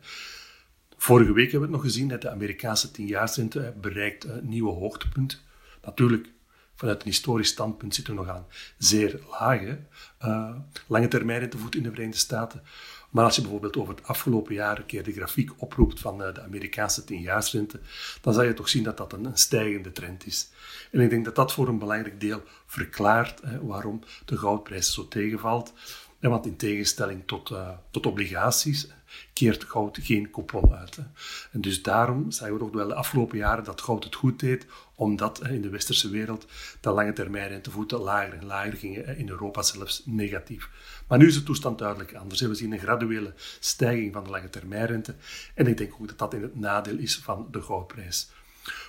Vorige 0.98 1.34
week 1.34 1.52
hebben 1.52 1.70
we 1.70 1.76
het 1.76 1.84
nog 1.84 1.94
gezien 1.94 2.08
de 2.08 2.30
Amerikaanse 2.30 2.92
tienjaarsrente 2.92 3.74
bereikt 3.82 4.24
een 4.24 4.50
nieuwe 4.50 4.72
hoogtepunt. 4.72 5.42
Natuurlijk, 5.82 6.28
vanuit 6.76 7.02
een 7.02 7.08
historisch 7.08 7.50
standpunt 7.50 7.96
zitten 7.96 8.16
we 8.16 8.22
nog 8.22 8.30
aan 8.30 8.46
zeer 8.78 9.20
lage 9.30 9.80
uh, 10.26 10.56
lange 10.88 11.08
termijnrentevoet 11.08 11.76
in 11.76 11.84
de 11.84 11.90
Verenigde 11.90 12.20
Staten. 12.20 12.64
Maar 13.10 13.26
als 13.26 13.36
je 13.36 13.42
bijvoorbeeld 13.42 13.78
over 13.78 13.96
het 13.96 14.08
afgelopen 14.08 14.54
jaar 14.54 14.78
een 14.78 14.86
keer 14.86 15.04
de 15.04 15.12
grafiek 15.12 15.52
oproept 15.58 16.00
van 16.00 16.18
de 16.18 16.42
Amerikaanse 16.42 17.04
tienjaarsrente, 17.04 17.80
dan 18.22 18.34
zal 18.34 18.44
je 18.44 18.54
toch 18.54 18.70
zien 18.70 18.84
dat 18.84 18.98
dat 18.98 19.14
een, 19.14 19.28
stijgende 19.34 19.92
trend 19.92 20.26
is. 20.26 20.50
En 20.92 21.00
ik 21.00 21.10
denk 21.10 21.26
dat 21.26 21.36
dat 21.36 21.54
voor 21.54 21.68
een 21.68 21.80
belangrijk 21.80 22.20
deel 22.20 22.44
verklaart 22.66 23.42
hè, 23.42 23.66
waarom 23.66 24.04
de 24.26 24.38
goudprijs 24.38 24.94
zo 24.94 25.08
tegenvalt. 25.08 25.74
En 26.20 26.30
want 26.30 26.46
in 26.46 26.56
tegenstelling 26.56 27.24
tot, 27.26 27.50
uh, 27.50 27.70
tot 27.92 28.06
obligaties 28.06 28.88
keert 29.34 29.64
goud 29.64 30.00
geen 30.02 30.30
coupon 30.30 30.76
uit. 30.76 30.96
Hè. 30.96 31.04
En 31.52 31.62
dus 31.62 31.82
daarom 31.82 32.32
zagen 32.32 32.58
we 32.58 32.78
wel 32.78 32.88
de 32.88 32.94
afgelopen 32.94 33.38
jaren 33.38 33.64
dat 33.64 33.82
goud 33.82 34.04
het 34.04 34.16
goed 34.16 34.40
deed, 34.40 34.66
omdat 34.96 35.40
hè, 35.40 35.54
in 35.54 35.62
de 35.62 35.70
westerse 35.70 36.10
wereld 36.10 36.46
de 36.82 36.90
lange 36.90 37.14
termijn 37.14 37.50
rentevoeten 37.50 38.00
lager 38.00 38.34
en 38.34 38.46
lager 38.46 38.74
gingen, 38.74 39.18
in 39.18 39.30
Europa 39.30 39.62
zelfs 39.62 40.02
negatief. 40.06 40.70
Maar 41.08 41.18
nu 41.18 41.28
is 41.28 41.34
de 41.34 41.44
toestand 41.44 41.78
duidelijk 41.78 42.14
anders. 42.14 42.42
We 42.42 42.56
zien 42.56 42.72
een 42.72 42.80
graduele 42.80 43.34
stijging 43.60 44.14
van 44.14 44.24
de 44.24 44.30
lange 44.30 44.50
termijnrente 44.50 45.16
en 45.56 45.68
ik 45.68 45.78
denk 45.78 45.94
ook 45.94 46.08
dat 46.08 46.18
dat 46.18 46.34
in 46.34 46.42
het 46.42 46.56
nadeel 46.56 46.98
is 46.98 47.18
van 47.18 47.48
de 47.52 47.62
goudprijs. 47.62 48.30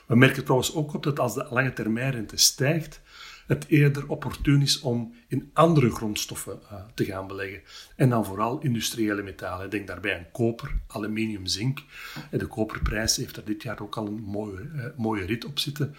We 0.07 0.17
merken 0.17 0.43
trouwens 0.43 0.75
ook 0.75 0.95
op 0.95 1.03
dat 1.03 1.19
als 1.19 1.35
de 1.35 1.47
lange 1.51 1.73
termijnrente 1.73 2.37
stijgt, 2.37 3.01
het 3.47 3.67
eerder 3.69 4.09
opportun 4.09 4.63
is 4.63 4.81
om 4.81 5.15
in 5.29 5.51
andere 5.53 5.91
grondstoffen 5.91 6.61
uh, 6.63 6.81
te 6.95 7.05
gaan 7.05 7.27
beleggen. 7.27 7.63
En 7.97 8.09
dan 8.09 8.25
vooral 8.25 8.61
industriële 8.61 9.23
metalen. 9.23 9.71
Denk 9.71 9.87
daarbij 9.87 10.17
aan 10.17 10.31
koper, 10.33 10.75
aluminium, 10.87 11.47
zink. 11.47 11.83
En 12.31 12.39
de 12.39 12.47
koperprijs 12.47 13.17
heeft 13.17 13.37
er 13.37 13.45
dit 13.45 13.63
jaar 13.63 13.81
ook 13.81 13.97
al 13.97 14.07
een 14.07 14.23
mooie, 14.23 14.61
uh, 14.61 14.85
mooie 14.97 15.25
rit 15.25 15.45
op 15.45 15.59
zitten. 15.59 15.95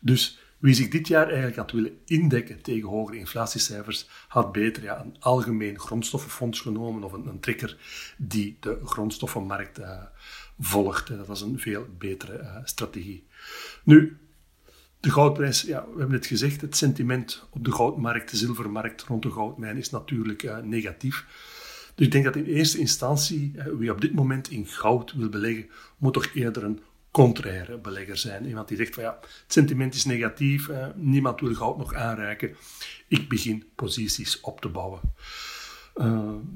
Dus 0.00 0.38
wie 0.58 0.74
zich 0.74 0.88
dit 0.88 1.08
jaar 1.08 1.26
eigenlijk 1.26 1.56
had 1.56 1.70
willen 1.70 1.98
indekken 2.04 2.62
tegen 2.62 2.88
hogere 2.88 3.18
inflatiecijfers, 3.18 4.08
had 4.28 4.52
beter 4.52 4.82
ja, 4.82 5.00
een 5.00 5.16
algemeen 5.20 5.78
grondstoffenfonds 5.78 6.60
genomen 6.60 7.02
of 7.02 7.12
een, 7.12 7.26
een 7.26 7.40
trekker 7.40 7.76
die 8.16 8.56
de 8.60 8.78
grondstoffenmarkt 8.84 9.78
uh, 9.78 10.02
volgt. 10.58 11.08
Dat 11.08 11.26
was 11.26 11.40
een 11.40 11.58
veel 11.58 11.86
betere 11.98 12.60
strategie. 12.64 13.26
Nu, 13.82 14.18
de 15.04 15.10
goudprijs, 15.10 15.62
ja, 15.62 15.84
we 15.92 15.98
hebben 15.98 16.16
het 16.16 16.26
gezegd, 16.26 16.60
het 16.60 16.76
sentiment 16.76 17.46
op 17.50 17.64
de 17.64 17.72
goudmarkt, 17.72 18.30
de 18.30 18.36
zilvermarkt 18.36 19.02
rond 19.02 19.22
de 19.22 19.30
goudmijn 19.30 19.76
is 19.76 19.90
natuurlijk 19.90 20.42
uh, 20.42 20.58
negatief. 20.58 21.26
Dus 21.94 22.06
ik 22.06 22.12
denk 22.12 22.24
dat 22.24 22.36
in 22.36 22.44
eerste 22.44 22.78
instantie, 22.78 23.52
uh, 23.56 23.64
wie 23.78 23.90
op 23.90 24.00
dit 24.00 24.14
moment 24.14 24.50
in 24.50 24.66
goud 24.66 25.12
wil 25.12 25.28
beleggen, 25.28 25.68
moet 25.98 26.12
toch 26.12 26.30
eerder 26.34 26.64
een 26.64 26.80
contraire 27.10 27.78
belegger 27.78 28.16
zijn. 28.16 28.46
Iemand 28.46 28.68
die 28.68 28.76
zegt 28.76 28.94
van 28.94 29.02
ja, 29.02 29.18
het 29.20 29.42
sentiment 29.46 29.94
is 29.94 30.04
negatief, 30.04 30.68
uh, 30.68 30.86
niemand 30.94 31.40
wil 31.40 31.54
goud 31.54 31.76
nog 31.76 31.94
aanreiken. 31.94 32.56
Ik 33.08 33.28
begin 33.28 33.64
posities 33.74 34.40
op 34.40 34.60
te 34.60 34.68
bouwen. 34.68 35.00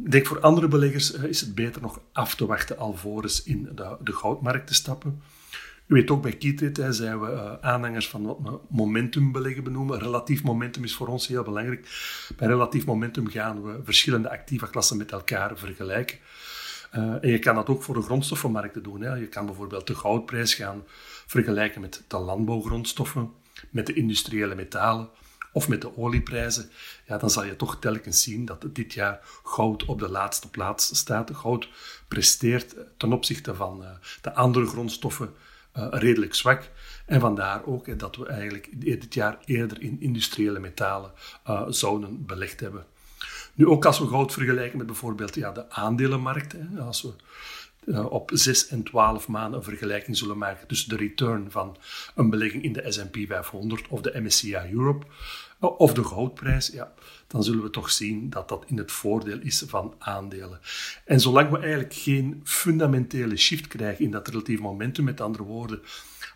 ik 0.04 0.10
denk 0.10 0.26
voor 0.26 0.40
andere 0.40 0.68
beleggers 0.68 1.10
is 1.10 1.40
het 1.40 1.54
beter 1.54 1.82
nog 1.82 2.00
af 2.12 2.34
te 2.34 2.46
wachten 2.46 2.78
alvorens 2.78 3.42
in 3.42 3.68
de, 3.74 3.96
de 4.02 4.12
goudmarkt 4.12 4.66
te 4.66 4.74
stappen. 4.74 5.22
U 5.88 5.94
weet 5.94 6.10
ook, 6.10 6.22
bij 6.22 6.32
Keytrade 6.32 6.92
zijn 6.92 7.20
we 7.20 7.30
uh, 7.30 7.52
aanhangers 7.60 8.08
van 8.08 8.22
wat 8.22 8.38
we 8.42 8.58
momentum 8.68 9.32
beleggen 9.32 9.64
benoemen. 9.64 9.98
Relatief 9.98 10.42
momentum 10.42 10.84
is 10.84 10.94
voor 10.94 11.06
ons 11.06 11.26
heel 11.26 11.42
belangrijk. 11.42 11.88
Bij 12.36 12.48
relatief 12.48 12.86
momentum 12.86 13.28
gaan 13.28 13.62
we 13.62 13.80
verschillende 13.84 14.30
activa 14.30 14.66
klassen 14.66 14.96
met 14.96 15.12
elkaar 15.12 15.58
vergelijken. 15.58 16.18
Uh, 16.96 17.24
en 17.24 17.30
je 17.30 17.38
kan 17.38 17.54
dat 17.54 17.68
ook 17.68 17.82
voor 17.82 17.94
de 17.94 18.02
grondstoffenmarkten 18.02 18.82
doen. 18.82 19.00
Hè. 19.00 19.14
Je 19.14 19.26
kan 19.28 19.46
bijvoorbeeld 19.46 19.86
de 19.86 19.94
goudprijs 19.94 20.54
gaan 20.54 20.82
vergelijken 21.26 21.80
met 21.80 22.04
de 22.08 22.18
landbouwgrondstoffen, 22.18 23.32
met 23.70 23.86
de 23.86 23.92
industriële 23.92 24.54
metalen 24.54 25.08
of 25.52 25.68
met 25.68 25.80
de 25.80 25.96
olieprijzen. 25.96 26.70
Ja, 27.06 27.18
dan 27.18 27.30
zal 27.30 27.44
je 27.44 27.56
toch 27.56 27.78
telkens 27.78 28.22
zien 28.22 28.44
dat 28.44 28.64
dit 28.72 28.92
jaar 28.92 29.20
goud 29.44 29.84
op 29.84 29.98
de 29.98 30.10
laatste 30.10 30.50
plaats 30.50 30.96
staat. 30.96 31.30
Goud 31.34 31.68
presteert 32.08 32.74
ten 32.96 33.12
opzichte 33.12 33.54
van 33.54 33.82
uh, 33.82 33.88
de 34.20 34.34
andere 34.34 34.66
grondstoffen 34.66 35.34
uh, 35.76 35.86
redelijk 35.90 36.34
zwak. 36.34 36.70
En 37.06 37.20
vandaar 37.20 37.66
ook 37.66 37.98
dat 37.98 38.16
we 38.16 38.26
eigenlijk 38.26 38.68
dit 38.72 39.14
jaar 39.14 39.38
eerder 39.44 39.82
in 39.82 40.00
industriële 40.00 40.58
metalen 40.58 41.12
uh, 41.48 41.62
zouden 41.68 42.26
belegd 42.26 42.60
hebben. 42.60 42.86
Nu, 43.54 43.66
ook 43.66 43.84
als 43.84 43.98
we 43.98 44.06
goud 44.06 44.32
vergelijken 44.32 44.78
met 44.78 44.86
bijvoorbeeld 44.86 45.34
ja, 45.34 45.52
de 45.52 45.70
aandelenmarkt, 45.70 46.54
als 46.78 47.02
we 47.02 47.12
op 48.08 48.30
6 48.34 48.68
en 48.68 48.82
12 48.82 49.28
maanden 49.28 49.58
een 49.58 49.64
vergelijking 49.64 50.16
zullen 50.16 50.38
maken 50.38 50.66
tussen 50.66 50.88
de 50.88 50.96
return 50.96 51.50
van 51.50 51.76
een 52.14 52.30
belegging 52.30 52.62
in 52.62 52.72
de 52.72 52.92
S&P 52.92 53.16
500 53.26 53.88
of 53.88 54.00
de 54.00 54.20
MSCI 54.20 54.56
Europe 54.72 55.06
of 55.60 55.94
de 55.94 56.04
goudprijs, 56.04 56.68
ja, 56.68 56.92
dan 57.26 57.42
zullen 57.42 57.62
we 57.62 57.70
toch 57.70 57.90
zien 57.90 58.30
dat 58.30 58.48
dat 58.48 58.64
in 58.66 58.78
het 58.78 58.92
voordeel 58.92 59.40
is 59.40 59.64
van 59.66 59.94
aandelen. 59.98 60.60
En 61.04 61.20
zolang 61.20 61.50
we 61.50 61.58
eigenlijk 61.58 61.94
geen 61.94 62.40
fundamentele 62.44 63.36
shift 63.36 63.66
krijgen 63.66 64.04
in 64.04 64.10
dat 64.10 64.28
relatief 64.28 64.60
momentum, 64.60 65.04
met 65.04 65.20
andere 65.20 65.44
woorden, 65.44 65.80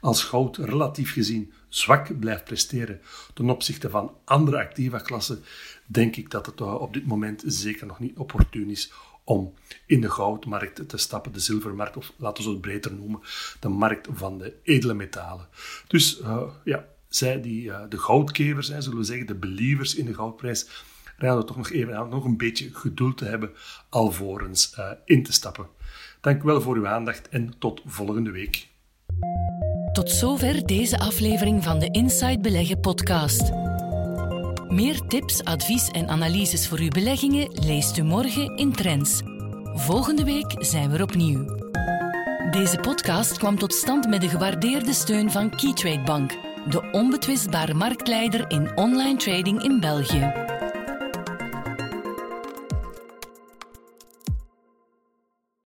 als 0.01 0.25
goud 0.25 0.57
relatief 0.57 1.13
gezien 1.13 1.53
zwak 1.69 2.19
blijft 2.19 2.45
presteren 2.45 3.01
ten 3.35 3.51
opzichte 3.51 3.91
van 3.91 4.17
andere 4.25 4.59
activa 4.59 4.99
klassen, 4.99 5.45
denk 5.87 6.17
ik 6.17 6.31
dat 6.31 6.47
het 6.47 6.61
op 6.61 6.95
dit 6.95 7.07
moment 7.07 7.43
zeker 7.47 7.87
nog 7.87 7.99
niet 7.99 8.17
opportun 8.17 8.71
is 8.71 8.93
om 9.25 9.55
in 9.87 10.01
de 10.01 10.11
goudmarkt 10.11 10.89
te 10.89 10.97
stappen, 10.97 11.33
de 11.33 11.41
zilvermarkt, 11.41 11.97
of 11.97 12.13
laten 12.17 12.45
we 12.45 12.51
het 12.51 12.61
breder 12.61 12.95
noemen, 12.95 13.21
de 13.61 13.69
markt 13.69 14.09
van 14.13 14.39
de 14.39 14.55
edele 14.63 14.95
metalen. 14.95 15.49
Dus 15.87 16.21
uh, 16.21 16.43
ja, 16.65 16.87
zij 17.17 17.41
die 17.41 17.65
uh, 17.65 17.81
de 17.89 17.99
goudkevers 17.99 18.67
zijn, 18.67 18.83
zullen 18.83 18.99
we 18.99 19.05
zeggen, 19.05 19.27
de 19.27 19.35
believers 19.35 19.95
in 19.95 20.07
de 20.07 20.15
goudprijs, 20.15 20.67
raden 21.17 21.47
toch 21.47 21.57
nog 21.57 21.71
even 21.71 21.97
aan 21.97 22.09
nog 22.09 22.25
een 22.25 22.37
beetje 22.37 22.69
geduld 22.73 23.17
te 23.17 23.25
hebben 23.25 23.51
alvorens 23.89 24.75
uh, 24.79 24.91
in 25.05 25.23
te 25.23 25.33
stappen. 25.33 25.67
Dank 26.21 26.43
u 26.43 26.45
wel 26.45 26.61
voor 26.61 26.77
uw 26.77 26.87
aandacht 26.87 27.29
en 27.29 27.55
tot 27.59 27.83
volgende 27.87 28.31
week. 28.31 28.69
Tot 29.93 30.11
zover 30.11 30.67
deze 30.67 30.99
aflevering 30.99 31.65
van 31.65 31.79
de 31.79 31.91
Inside 31.91 32.41
Beleggen 32.41 32.81
podcast. 32.81 33.51
Meer 34.69 35.01
tips, 35.01 35.45
advies 35.45 35.89
en 35.89 36.09
analyses 36.09 36.69
voor 36.69 36.79
uw 36.79 36.89
beleggingen 36.89 37.51
leest 37.53 37.97
u 37.97 38.03
morgen 38.03 38.57
in 38.57 38.73
Trends. 38.73 39.21
Volgende 39.75 40.25
week 40.25 40.55
zijn 40.59 40.91
we 40.91 41.03
opnieuw. 41.03 41.45
Deze 42.51 42.79
podcast 42.81 43.39
kwam 43.39 43.59
tot 43.59 43.73
stand 43.75 44.09
met 44.09 44.21
de 44.21 44.29
gewaardeerde 44.29 44.93
steun 44.93 45.31
van 45.31 45.51
Keytrade 45.51 46.03
Bank, 46.03 46.39
de 46.67 46.83
onbetwistbare 46.93 47.75
marktleider 47.75 48.45
in 48.49 48.77
online 48.77 49.17
trading 49.17 49.63
in 49.63 49.81
België. 49.81 50.52